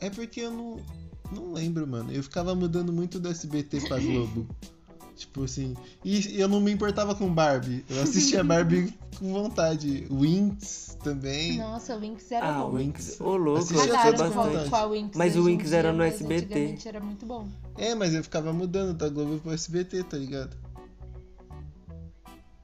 É- 0.00 0.06
É 0.06 0.10
porque 0.10 0.40
eu 0.40 0.50
não, 0.50 0.76
não 1.32 1.52
lembro, 1.52 1.86
mano. 1.86 2.12
Eu 2.12 2.22
ficava 2.22 2.54
mudando 2.54 2.92
muito 2.92 3.18
do 3.18 3.28
SBT 3.28 3.80
pra 3.88 3.98
Globo. 4.00 4.46
tipo 5.16 5.44
assim. 5.44 5.74
E 6.04 6.38
eu 6.40 6.48
não 6.48 6.60
me 6.60 6.70
importava 6.70 7.14
com 7.14 7.32
Barbie. 7.32 7.84
Eu 7.88 8.02
assistia 8.02 8.44
Barbie 8.44 8.92
com 9.18 9.32
vontade. 9.32 10.06
Winx 10.10 10.96
também. 11.02 11.58
Nossa, 11.58 11.96
o 11.96 12.00
Winx 12.00 12.30
era 12.30 12.48
ah, 12.56 12.60
bom. 12.62 12.70
o 12.70 12.76
Winx. 12.76 13.20
Ô, 13.20 13.36
louco, 13.36 13.50
eu 13.72 13.80
Assistia 13.80 13.86
com, 13.88 13.94
bastante. 13.94 14.34
bastante. 14.34 14.70
com 14.70 14.76
a 14.76 14.86
Winx 14.86 15.16
Mas 15.16 15.36
o 15.36 15.44
Winx 15.44 15.72
era 15.72 15.92
no 15.92 15.98
mas 15.98 16.14
SBT. 16.14 16.44
Antigamente 16.44 16.88
era 16.88 17.00
muito 17.00 17.24
bom. 17.26 17.48
É, 17.76 17.94
mas 17.94 18.14
eu 18.14 18.22
ficava 18.22 18.52
mudando 18.52 18.94
da 18.96 19.08
Globo 19.08 19.38
pro 19.40 19.52
SBT, 19.52 20.04
tá 20.04 20.16
ligado? 20.16 20.56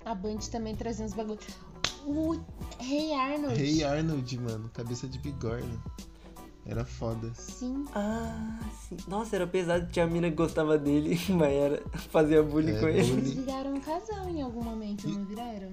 A 0.05 0.15
Band 0.15 0.39
também 0.53 0.77
trazia 0.77 1.07
uns 1.07 1.15
bagulho. 1.15 1.39
O 2.07 2.39
Rei 2.79 3.13
Arnold. 3.15 3.55
Rei 3.57 3.83
Arnold, 3.85 4.39
mano. 4.41 4.71
Cabeça 4.73 5.07
de 5.09 5.19
bigorna. 5.19 5.83
Era 6.67 6.85
foda. 6.85 7.31
Sim. 7.35 7.85
Ah, 7.95 8.59
sim. 8.89 8.97
Nossa, 9.07 9.37
era 9.37 9.47
pesado. 9.47 9.87
Tinha 9.93 10.07
a 10.07 10.09
mina 10.09 10.31
que 10.31 10.37
gostava 10.37 10.79
dele, 10.79 11.19
mas 11.29 11.53
era, 11.53 11.83
fazia 12.11 12.43
bullying 12.43 12.77
É, 12.77 12.81
com 12.81 12.89
ele. 12.89 13.01
Eles 13.11 13.35
viraram 13.35 13.75
um 13.75 13.81
casal 13.81 14.29
em 14.29 14.41
algum 14.43 14.63
momento, 14.63 15.07
não 15.09 15.25
viraram? 15.27 15.71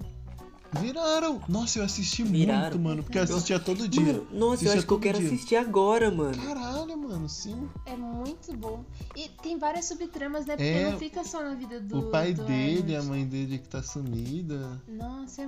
Viraram! 0.80 1.42
Nossa, 1.50 1.80
eu 1.80 1.84
assisti 1.84 2.24
Viraram. 2.24 2.62
muito, 2.62 2.80
mano. 2.80 3.04
Porque 3.04 3.18
eu 3.18 3.24
assistia 3.24 3.60
todo 3.60 3.88
dia. 3.88 4.02
Mano, 4.02 4.28
nossa, 4.32 4.38
eu 4.40 4.52
Assistia 4.54 4.74
acho 4.78 4.88
que 4.88 4.94
eu 4.94 5.00
quero 5.00 5.18
dia. 5.20 5.28
assistir 5.28 5.56
agora, 5.58 6.10
mano. 6.10 6.38
Caralho, 6.42 6.98
mano, 6.98 7.28
sim. 7.28 7.70
É 7.86 7.96
muito 7.96 8.56
bom. 8.56 8.84
E 9.16 9.28
tem 9.42 9.58
várias 9.58 9.86
subtramas, 9.86 10.46
né? 10.46 10.56
Porque 10.56 10.70
É, 10.70 10.92
não 10.92 10.98
fica 10.98 11.24
só 11.24 11.42
na 11.44 11.56
vida 11.56 11.80
do. 11.82 12.00
o 12.00 12.04
pai 12.10 12.34
do 12.34 12.44
dele, 12.46 12.96
a 12.96 13.04
mãe 13.04 13.26
dele 13.26 13.58
que 13.60 13.68
tá 13.68 13.84
sumida. 13.84 14.82
Nossa, 14.88 15.42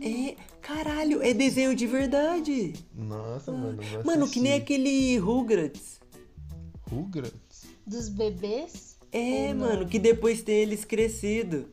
é. 0.00 0.08
É, 0.08 0.36
caralho, 0.62 1.22
é 1.22 1.34
desenho 1.34 1.74
de 1.74 1.86
verdade. 1.86 2.72
Nossa, 2.94 3.50
mano. 3.52 3.82
vou 3.82 4.04
Mano, 4.04 4.28
que 4.28 4.38
nem 4.40 4.54
aquele 4.54 5.18
Rugrats. 5.18 6.00
Rugrats? 6.88 7.66
Dos 7.86 8.08
bebês. 8.08 8.96
É, 9.12 9.52
mano, 9.52 9.86
que 9.86 9.98
depois 9.98 10.42
tem 10.42 10.56
eles 10.56 10.84
crescido. 10.84 11.66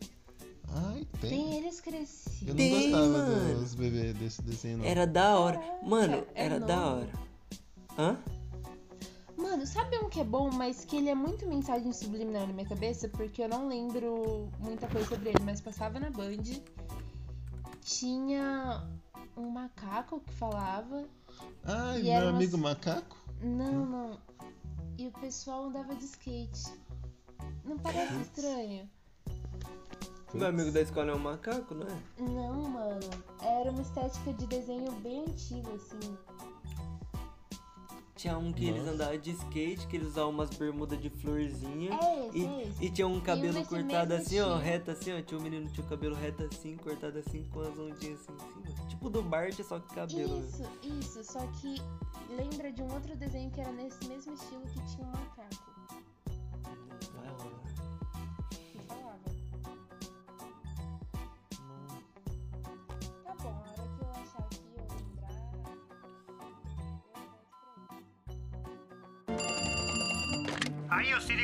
Ai, 0.73 1.07
tem. 1.19 1.29
Tem 1.29 1.57
eles 1.57 1.77
Eu 1.77 1.83
crescidos. 1.83 2.47
não 2.49 2.55
Tem, 2.55 2.91
gostava 2.91 3.07
mano. 3.07 3.59
dos 3.59 3.75
bebês 3.75 4.13
desse 4.15 4.41
desenho, 4.41 4.77
não. 4.79 4.85
Era 4.85 5.07
da 5.07 5.39
hora. 5.39 5.61
Mano, 5.83 6.25
é 6.35 6.45
era 6.45 6.59
da 6.59 6.75
novo. 6.75 6.97
hora. 7.01 7.11
Hã? 7.97 8.17
Mano, 9.37 9.65
sabe 9.65 9.97
um 9.99 10.09
que 10.09 10.19
é 10.19 10.23
bom, 10.23 10.49
mas 10.51 10.83
que 10.83 10.97
ele 10.97 11.09
é 11.09 11.15
muito 11.15 11.47
mensagem 11.47 11.91
subliminar 11.93 12.45
na 12.47 12.53
minha 12.53 12.67
cabeça? 12.67 13.07
Porque 13.07 13.41
eu 13.41 13.47
não 13.49 13.67
lembro 13.67 14.49
muita 14.59 14.87
coisa 14.87 15.07
sobre 15.07 15.29
ele, 15.29 15.43
mas 15.43 15.61
passava 15.61 15.99
na 15.99 16.09
Band. 16.09 16.43
Tinha 17.81 18.85
um 19.35 19.49
macaco 19.49 20.19
que 20.19 20.33
falava. 20.33 21.05
Ai, 21.63 21.99
E 22.01 22.03
meu 22.03 22.11
era 22.13 22.25
umas- 22.25 22.35
amigo 22.35 22.57
macaco? 22.57 23.15
Não, 23.41 23.85
não. 23.85 24.19
E 24.97 25.07
o 25.07 25.11
pessoal 25.11 25.65
andava 25.65 25.95
de 25.95 26.05
skate. 26.05 26.73
Não 27.63 27.77
parece 27.77 28.19
estranho? 28.21 28.89
Meu 30.33 30.47
amigo 30.47 30.71
da 30.71 30.81
escola 30.81 31.11
é 31.11 31.15
um 31.15 31.19
macaco, 31.19 31.73
não 31.73 31.87
é? 31.87 31.99
Não, 32.21 32.69
mano. 32.69 32.99
Era 33.41 33.71
uma 33.71 33.81
estética 33.81 34.33
de 34.33 34.45
desenho 34.47 34.91
bem 34.93 35.21
antigo, 35.21 35.69
assim. 35.73 36.17
Tinha 38.15 38.35
um 38.37 38.51
que 38.51 38.65
eles 38.65 38.79
Nossa. 38.81 38.93
andavam 38.95 39.17
de 39.19 39.31
skate, 39.31 39.85
que 39.87 39.95
eles 39.95 40.07
usavam 40.09 40.31
umas 40.31 40.49
bermudas 40.49 40.99
de 40.99 41.07
florzinha. 41.09 41.91
É 41.93 42.27
esse, 42.27 42.37
E, 42.39 42.45
é 42.45 42.63
esse. 42.63 42.85
e 42.85 42.89
tinha 42.89 43.07
um 43.07 43.21
cabelo 43.21 43.63
cortado 43.65 44.13
assim, 44.15 44.39
ó, 44.39 44.57
reto 44.57 44.89
assim, 44.91 45.15
ó. 45.17 45.21
Tinha 45.21 45.39
um 45.39 45.43
menino 45.43 45.67
que 45.67 45.73
tinha 45.73 45.85
o 45.85 45.89
cabelo 45.89 46.15
reto 46.15 46.43
assim, 46.43 46.75
cortado 46.77 47.19
assim, 47.19 47.43
com 47.53 47.61
as 47.61 47.77
ondinhas 47.77 48.19
assim 48.21 48.33
em 48.33 48.65
cima. 48.73 48.87
Tipo 48.89 49.09
do 49.11 49.21
Bart, 49.21 49.53
só 49.63 49.79
que 49.79 49.93
cabelo. 49.93 50.39
né? 50.39 50.47
Isso, 50.47 50.63
isso. 50.83 51.23
Só 51.31 51.39
que 51.61 51.79
lembra 52.35 52.71
de 52.71 52.81
um 52.81 52.91
outro 52.91 53.15
desenho 53.15 53.51
que 53.51 53.61
era 53.61 53.71
nesse 53.71 54.03
mesmo 54.07 54.33
estilo 54.33 54.61
que 54.63 54.81
tinha 54.95 55.07
um 55.07 55.11
macaco. 55.11 55.66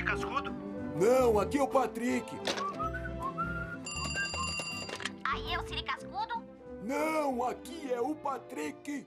Cascudo. 0.04 0.52
Não, 1.00 1.40
aqui 1.40 1.58
é 1.58 1.64
o 1.64 1.68
Patrick. 1.68 2.26
Aí, 5.24 5.54
eu, 5.54 5.68
Siri 5.68 5.84
Cascudo. 5.84 6.44
Não, 6.84 7.44
aqui 7.46 7.92
é 7.92 8.00
o 8.02 8.14
Patrick. 8.16 9.06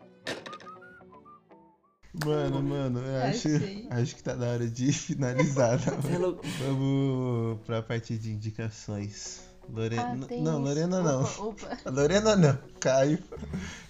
Mano, 2.24 2.62
mano, 2.62 2.98
eu 3.00 3.22
acho, 3.24 3.46
Achei. 3.48 3.86
acho 3.90 4.16
que 4.16 4.22
tá 4.22 4.34
na 4.34 4.46
hora 4.46 4.66
de 4.66 4.90
finalizar. 4.92 5.78
tá? 5.78 5.92
É. 5.92 6.66
Vamos 6.66 7.60
pra 7.66 7.82
parte 7.82 8.16
de 8.16 8.32
indicações. 8.32 9.42
Lorena. 9.68 10.26
Ah, 10.30 10.34
não. 10.36 10.62
Lorena 10.62 11.02
não. 11.02 11.22
Opa, 11.22 11.42
opa. 11.42 11.78
Lorena 11.90 12.34
não. 12.36 12.58
Caio. 12.80 13.18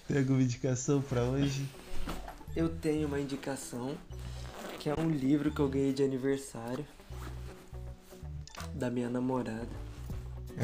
Tem 0.07 0.17
alguma 0.17 0.41
indicação 0.41 1.01
pra 1.01 1.21
hoje? 1.23 1.65
Eu 2.55 2.67
tenho 2.69 3.07
uma 3.07 3.19
indicação, 3.19 3.95
que 4.87 4.91
é 4.91 5.03
um 5.03 5.09
livro 5.09 5.51
que 5.51 5.59
eu 5.59 5.67
ganhei 5.67 5.91
de 5.91 6.01
aniversário 6.01 6.87
da 8.73 8.89
minha 8.89 9.09
namorada, 9.09 9.67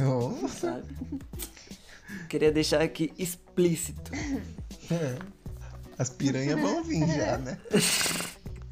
Oh, 0.02 0.48
sabe? 0.48 0.96
Queria 2.30 2.50
deixar 2.50 2.80
aqui 2.82 3.12
explícito. 3.18 4.12
é. 4.90 5.20
As 5.98 6.10
piranhas 6.10 6.58
vão 6.58 6.86
vir 6.86 7.06
já, 7.06 7.38
né? 7.38 7.60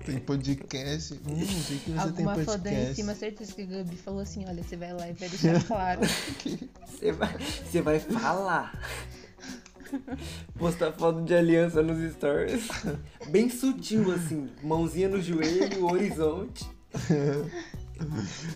Tem 0.05 0.19
podcast. 0.19 1.19
Hum, 1.27 1.45
sei 1.45 1.79
que 1.79 1.91
você 1.91 1.99
Alguma 1.99 2.35
tem 2.35 2.45
foda 2.45 2.69
em 2.69 2.73
podcast. 2.73 2.95
cima, 2.95 3.13
certeza 3.13 3.53
que 3.53 3.61
a 3.63 3.65
Gabi 3.65 3.97
falou 3.97 4.21
assim: 4.21 4.45
olha, 4.47 4.63
você 4.63 4.77
vai 4.77 4.93
lá 4.93 5.09
e 5.09 5.13
vai 5.13 5.27
deixar 5.27 5.61
claro. 5.67 5.99
Você 6.87 7.11
vai, 7.11 7.37
você 7.37 7.81
vai 7.81 7.99
falar. 7.99 8.73
Postar 10.57 10.91
foto 10.93 11.21
de 11.21 11.33
aliança 11.33 11.81
nos 11.81 12.13
stories. 12.13 12.67
Bem 13.29 13.49
sutil, 13.49 14.11
assim. 14.11 14.49
Mãozinha 14.63 15.09
no 15.09 15.21
joelho, 15.21 15.85
horizonte. 15.85 16.65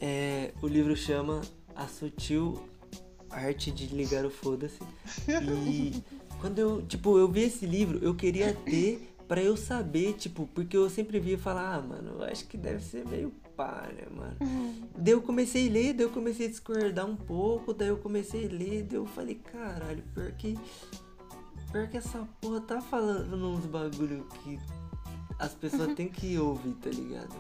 É, 0.01 0.51
o 0.59 0.67
livro 0.67 0.95
chama 0.95 1.39
A 1.75 1.87
Sutil 1.87 2.59
Arte 3.29 3.69
de 3.69 3.85
Ligar 3.87 4.25
o 4.25 4.31
Foda-se. 4.31 4.79
E 5.67 6.03
quando 6.41 6.57
eu, 6.57 6.81
tipo, 6.81 7.19
eu 7.19 7.27
vi 7.27 7.43
esse 7.43 7.63
livro, 7.63 7.99
eu 8.01 8.15
queria 8.15 8.53
ter 8.53 9.15
pra 9.27 9.41
eu 9.41 9.55
saber, 9.55 10.13
tipo, 10.13 10.47
porque 10.47 10.75
eu 10.75 10.89
sempre 10.89 11.19
via 11.19 11.37
falar, 11.37 11.75
ah, 11.75 11.81
mano, 11.81 12.15
eu 12.19 12.23
acho 12.23 12.47
que 12.47 12.57
deve 12.57 12.83
ser 12.83 13.05
meio 13.07 13.31
pá, 13.55 13.89
né, 13.95 14.05
mano? 14.11 14.35
Daí 14.97 15.13
eu 15.13 15.21
comecei 15.21 15.67
a 15.67 15.71
ler, 15.71 15.93
daí 15.93 16.05
eu 16.05 16.11
comecei 16.11 16.47
a 16.47 16.49
discordar 16.49 17.05
um 17.05 17.15
pouco, 17.15 17.73
daí 17.73 17.87
eu 17.87 17.97
comecei 17.97 18.45
a 18.45 18.51
ler, 18.51 18.83
daí 18.83 18.97
eu 18.97 19.05
falei, 19.05 19.35
caralho, 19.35 20.03
pior 20.13 20.31
que. 20.33 20.57
Pior 21.71 21.87
que 21.87 21.97
essa 21.97 22.27
porra 22.39 22.61
tá 22.61 22.81
falando 22.81 23.35
uns 23.35 23.65
bagulho 23.65 24.25
que 24.43 24.59
as 25.37 25.53
pessoas 25.53 25.93
têm 25.93 26.07
que 26.07 26.37
ouvir, 26.37 26.73
tá 26.75 26.89
ligado? 26.89 27.35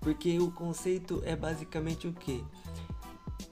Porque 0.00 0.38
o 0.38 0.50
conceito 0.50 1.22
é 1.24 1.36
basicamente 1.36 2.08
o 2.08 2.12
quê? 2.12 2.42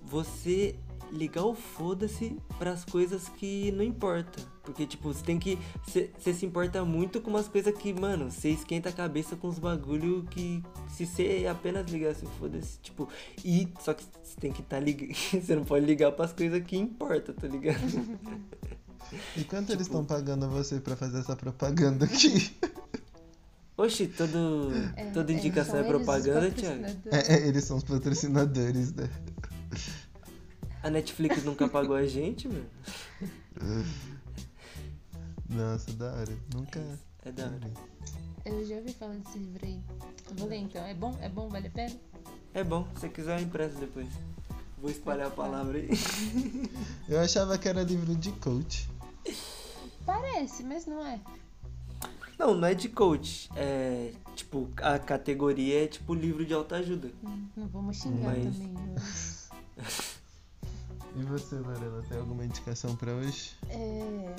Você 0.02 0.76
ligar 1.12 1.44
o 1.44 1.54
foda-se 1.54 2.36
pras 2.58 2.84
coisas 2.84 3.28
que 3.28 3.72
não 3.72 3.84
importa. 3.84 4.40
Porque, 4.62 4.86
tipo, 4.86 5.12
você 5.12 5.24
tem 5.24 5.38
que. 5.38 5.58
Você 5.84 6.34
se 6.34 6.46
importa 6.46 6.84
muito 6.84 7.20
com 7.20 7.30
umas 7.30 7.48
coisas 7.48 7.74
que, 7.76 7.92
mano, 7.92 8.30
você 8.30 8.50
esquenta 8.50 8.88
a 8.88 8.92
cabeça 8.92 9.36
com 9.36 9.48
os 9.48 9.58
bagulho 9.58 10.24
que. 10.30 10.62
Se 10.88 11.06
você 11.06 11.46
apenas 11.50 11.90
ligasse 11.90 12.24
o 12.24 12.28
foda-se, 12.28 12.78
tipo. 12.80 13.08
E. 13.44 13.68
Só 13.80 13.94
que 13.94 14.04
você 14.22 14.38
tem 14.38 14.52
que 14.52 14.60
estar 14.60 14.76
tá 14.76 14.82
ligando. 14.82 15.14
Você 15.40 15.56
não 15.56 15.64
pode 15.64 15.86
ligar 15.86 16.12
pras 16.12 16.32
coisas 16.32 16.62
que 16.64 16.76
importam, 16.76 17.34
tá 17.34 17.48
ligado? 17.48 17.80
E 19.36 19.44
quanto 19.44 19.72
eles 19.72 19.86
estão 19.86 20.04
pagando 20.04 20.48
você 20.48 20.80
pra 20.80 20.96
fazer 20.96 21.20
essa 21.20 21.36
propaganda 21.36 22.04
aqui? 22.04 22.54
Oxi, 23.76 24.08
todo, 24.08 24.70
É, 24.94 25.10
toda 25.10 25.32
é, 25.32 25.36
indicação 25.36 25.76
é 25.76 25.84
propaganda, 25.84 26.50
Thiago. 26.50 26.84
É, 27.10 27.34
é, 27.34 27.48
eles 27.48 27.64
são 27.64 27.78
os 27.78 27.84
patrocinadores, 27.84 28.92
né? 28.92 29.08
A 30.82 30.90
Netflix 30.90 31.42
nunca 31.44 31.66
pagou 31.68 31.96
a 31.96 32.06
gente, 32.06 32.46
mano. 32.46 32.66
Nossa, 35.48 35.92
da 35.92 36.12
hora. 36.12 36.38
Nunca. 36.54 36.80
É 37.24 37.32
da 37.32 37.44
hora. 37.44 37.70
Eu 38.44 38.66
já 38.66 38.76
ouvi 38.76 38.92
falar 38.92 39.14
desse 39.14 39.38
livro 39.38 39.66
aí. 39.66 39.80
Eu 40.28 40.36
Vou 40.36 40.48
ler 40.48 40.58
então. 40.58 40.84
É 40.84 40.94
bom? 40.94 41.18
É 41.20 41.28
bom? 41.28 41.48
Vale 41.48 41.68
a 41.68 41.70
pena? 41.70 41.96
É 42.52 42.64
bom, 42.64 42.86
se 42.94 43.00
você 43.00 43.08
quiser 43.08 43.38
eu 43.38 43.44
empresto 43.44 43.78
depois. 43.78 44.08
Vou 44.80 44.90
espalhar 44.90 45.28
a 45.28 45.30
palavra 45.30 45.78
aí. 45.78 45.90
Eu 47.08 47.20
achava 47.20 47.58
que 47.58 47.68
era 47.68 47.82
livro 47.82 48.14
de 48.14 48.32
coach. 48.32 48.88
Parece, 50.40 50.62
mas 50.64 50.86
não 50.86 51.04
é. 51.06 51.20
Não, 52.38 52.54
não 52.54 52.66
é 52.66 52.74
de 52.74 52.88
coach. 52.88 53.50
É 53.54 54.14
tipo, 54.34 54.70
a 54.78 54.98
categoria 54.98 55.84
é 55.84 55.86
tipo 55.86 56.14
livro 56.14 56.46
de 56.46 56.54
autoajuda. 56.54 57.10
Não 57.54 57.68
vamos 57.68 57.98
xingar 57.98 58.34
Mas- 58.34 58.56
também. 58.56 58.68
né? 58.72 58.94
E 61.16 61.22
você, 61.24 61.56
Lorena, 61.56 62.02
tem 62.08 62.18
alguma 62.18 62.44
indicação 62.44 62.94
pra 62.94 63.12
hoje? 63.12 63.56
É... 63.68 64.36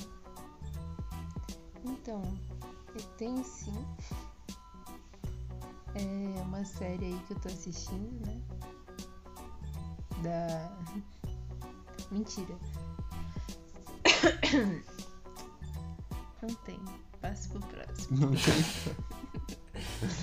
Então, 1.83 2.23
eu 2.95 3.01
tenho 3.17 3.43
sim. 3.43 3.85
É 5.93 6.41
uma 6.43 6.63
série 6.63 7.05
aí 7.07 7.19
que 7.27 7.33
eu 7.33 7.39
tô 7.41 7.49
assistindo, 7.49 8.25
né? 8.25 8.41
Da. 10.23 10.71
Mentira. 12.09 12.55
Não 16.41 16.53
tem. 16.55 16.79
Passo 17.21 17.49
pro 17.49 17.59
próximo. 17.59 18.17
Não 18.19 18.31
tem. 18.31 18.95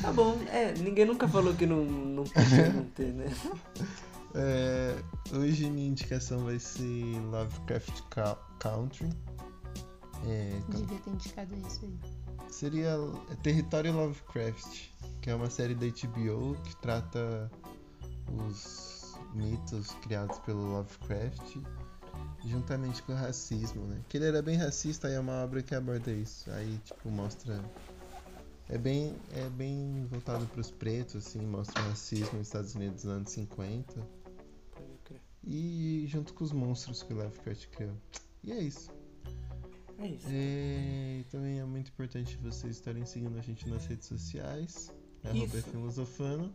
Tá 0.02 0.12
bom, 0.12 0.36
é, 0.52 0.72
ninguém 0.74 1.04
nunca 1.04 1.26
falou 1.26 1.52
que 1.54 1.66
não, 1.66 1.84
não 1.84 2.22
podia 2.24 2.72
não 2.72 2.84
ter, 2.90 3.12
né? 3.12 3.26
É, 4.34 4.96
hoje 5.32 5.68
minha 5.70 5.88
indicação 5.88 6.44
vai 6.44 6.58
ser 6.60 7.18
Lovecraft 7.30 8.02
Cou- 8.02 8.38
Country. 8.60 9.08
É, 10.26 10.60
Devia 10.68 10.98
ter 10.98 11.10
indicado 11.10 11.54
isso 11.66 11.80
aí. 11.84 11.98
seria 12.50 12.96
é 13.30 13.34
Território 13.36 13.92
Lovecraft, 13.94 14.90
que 15.22 15.30
é 15.30 15.34
uma 15.34 15.50
série 15.50 15.74
da 15.74 15.86
HBO 15.86 16.54
que 16.62 16.76
trata 16.76 17.50
os 18.46 19.14
mitos 19.34 19.88
criados 20.02 20.38
pelo 20.40 20.62
Lovecraft 20.72 21.56
juntamente 22.44 23.02
com 23.02 23.12
o 23.12 23.16
racismo, 23.16 23.86
né? 23.86 24.00
Que 24.08 24.16
ele 24.16 24.26
era 24.26 24.42
bem 24.42 24.56
racista 24.56 25.08
e 25.08 25.14
é 25.14 25.20
uma 25.20 25.42
obra 25.44 25.62
que 25.62 25.74
aborda 25.74 26.10
isso. 26.12 26.50
Aí, 26.52 26.78
tipo, 26.84 27.10
mostra 27.10 27.60
é 28.68 28.76
bem 28.76 29.16
é 29.32 29.48
bem 29.48 30.06
voltado 30.10 30.46
para 30.46 30.60
os 30.60 30.70
pretos, 30.70 31.26
assim, 31.26 31.40
mostra 31.40 31.82
o 31.82 31.88
racismo 31.88 32.38
nos 32.38 32.48
Estados 32.48 32.74
Unidos 32.74 33.04
nos 33.04 33.12
anos 33.12 33.30
50 33.30 34.18
e 35.44 36.04
junto 36.08 36.34
com 36.34 36.44
os 36.44 36.52
monstros 36.52 37.02
que 37.02 37.12
o 37.12 37.16
Lovecraft 37.16 37.68
criou. 37.68 37.96
E 38.44 38.52
é 38.52 38.60
isso. 38.60 38.90
É 39.98 40.06
isso. 40.06 40.26
É, 40.30 41.18
e 41.20 41.24
também 41.30 41.58
é 41.58 41.64
muito 41.64 41.88
importante 41.90 42.36
vocês 42.36 42.76
estarem 42.76 43.04
seguindo 43.04 43.38
a 43.38 43.42
gente 43.42 43.68
nas 43.68 43.86
redes 43.86 44.06
sociais. 44.06 44.92
Arroba 45.24 45.58
Isso. 45.58 45.70
Filosofano. 45.70 46.54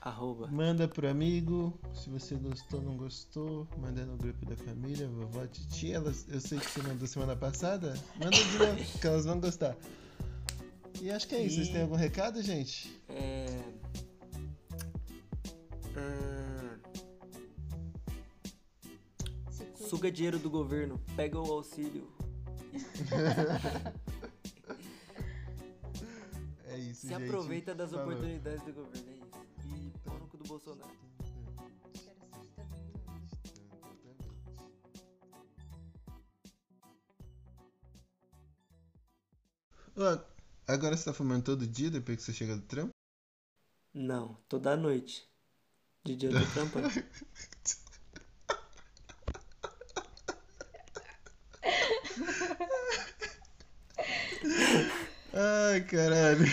Arroba. 0.00 0.46
Manda 0.48 0.86
pro 0.86 1.08
amigo. 1.08 1.78
Se 1.94 2.10
você 2.10 2.34
gostou, 2.36 2.80
não 2.82 2.96
gostou, 2.96 3.66
manda 3.78 4.04
no 4.04 4.16
grupo 4.16 4.44
da 4.46 4.56
família, 4.56 5.08
vovó, 5.08 5.46
titia. 5.46 5.96
Elas, 5.96 6.26
eu 6.28 6.40
sei 6.40 6.58
que 6.58 6.70
você 6.70 6.82
mandou 6.82 7.06
semana 7.06 7.34
passada. 7.34 7.94
Manda 8.16 8.36
de 8.36 8.58
novo, 8.58 8.76
que 9.00 9.06
elas 9.06 9.24
vão 9.24 9.40
gostar. 9.40 9.76
E 11.00 11.10
acho 11.10 11.26
que 11.26 11.34
é 11.34 11.42
isso. 11.42 11.56
Vocês 11.56 11.68
E- 11.68 11.72
têm 11.72 11.82
algum 11.82 11.96
recado, 11.96 12.42
gente? 12.42 13.00
É. 13.08 13.46
Cuida. 15.92 16.80
suga 19.88 20.10
dinheiro 20.10 20.38
do 20.38 20.50
governo, 20.50 20.98
pega 21.14 21.38
o 21.38 21.52
auxílio. 21.52 22.08
Se 27.04 27.10
gente. 27.10 27.24
aproveita 27.24 27.74
das 27.74 27.90
Falou. 27.90 28.06
oportunidades 28.06 28.62
do 28.62 28.72
governo, 28.72 29.10
é 29.10 29.12
isso. 29.12 29.76
E 29.76 29.98
pau 29.98 30.18
no 30.18 30.26
cu 30.26 30.38
do 30.38 30.44
Bolsonaro. 30.44 30.90
Agora 40.66 40.96
você 40.96 41.04
tá 41.04 41.12
fumando 41.12 41.44
todo 41.44 41.66
dia 41.66 41.90
depois 41.90 42.16
que 42.16 42.22
você 42.22 42.32
chega 42.32 42.56
do 42.56 42.62
trampo? 42.62 42.94
Não, 43.92 44.38
toda 44.48 44.74
noite. 44.74 45.28
De 46.04 46.16
dia 46.16 46.30
eu 46.30 46.40
tô 46.40 46.52
trampando. 46.52 46.88
Ai, 55.34 55.80
caralho. 55.82 56.46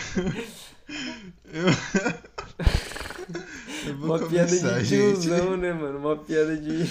Eu, 1.53 1.67
eu 3.87 3.97
vou 3.97 4.09
Uma 4.09 4.19
piada 4.27 4.47
começar, 4.47 4.79
de 4.79 4.85
gente. 4.85 5.21
tiozão, 5.21 5.57
né, 5.57 5.73
mano? 5.73 5.99
Uma 5.99 6.17
piada 6.17 6.55
de. 6.57 6.89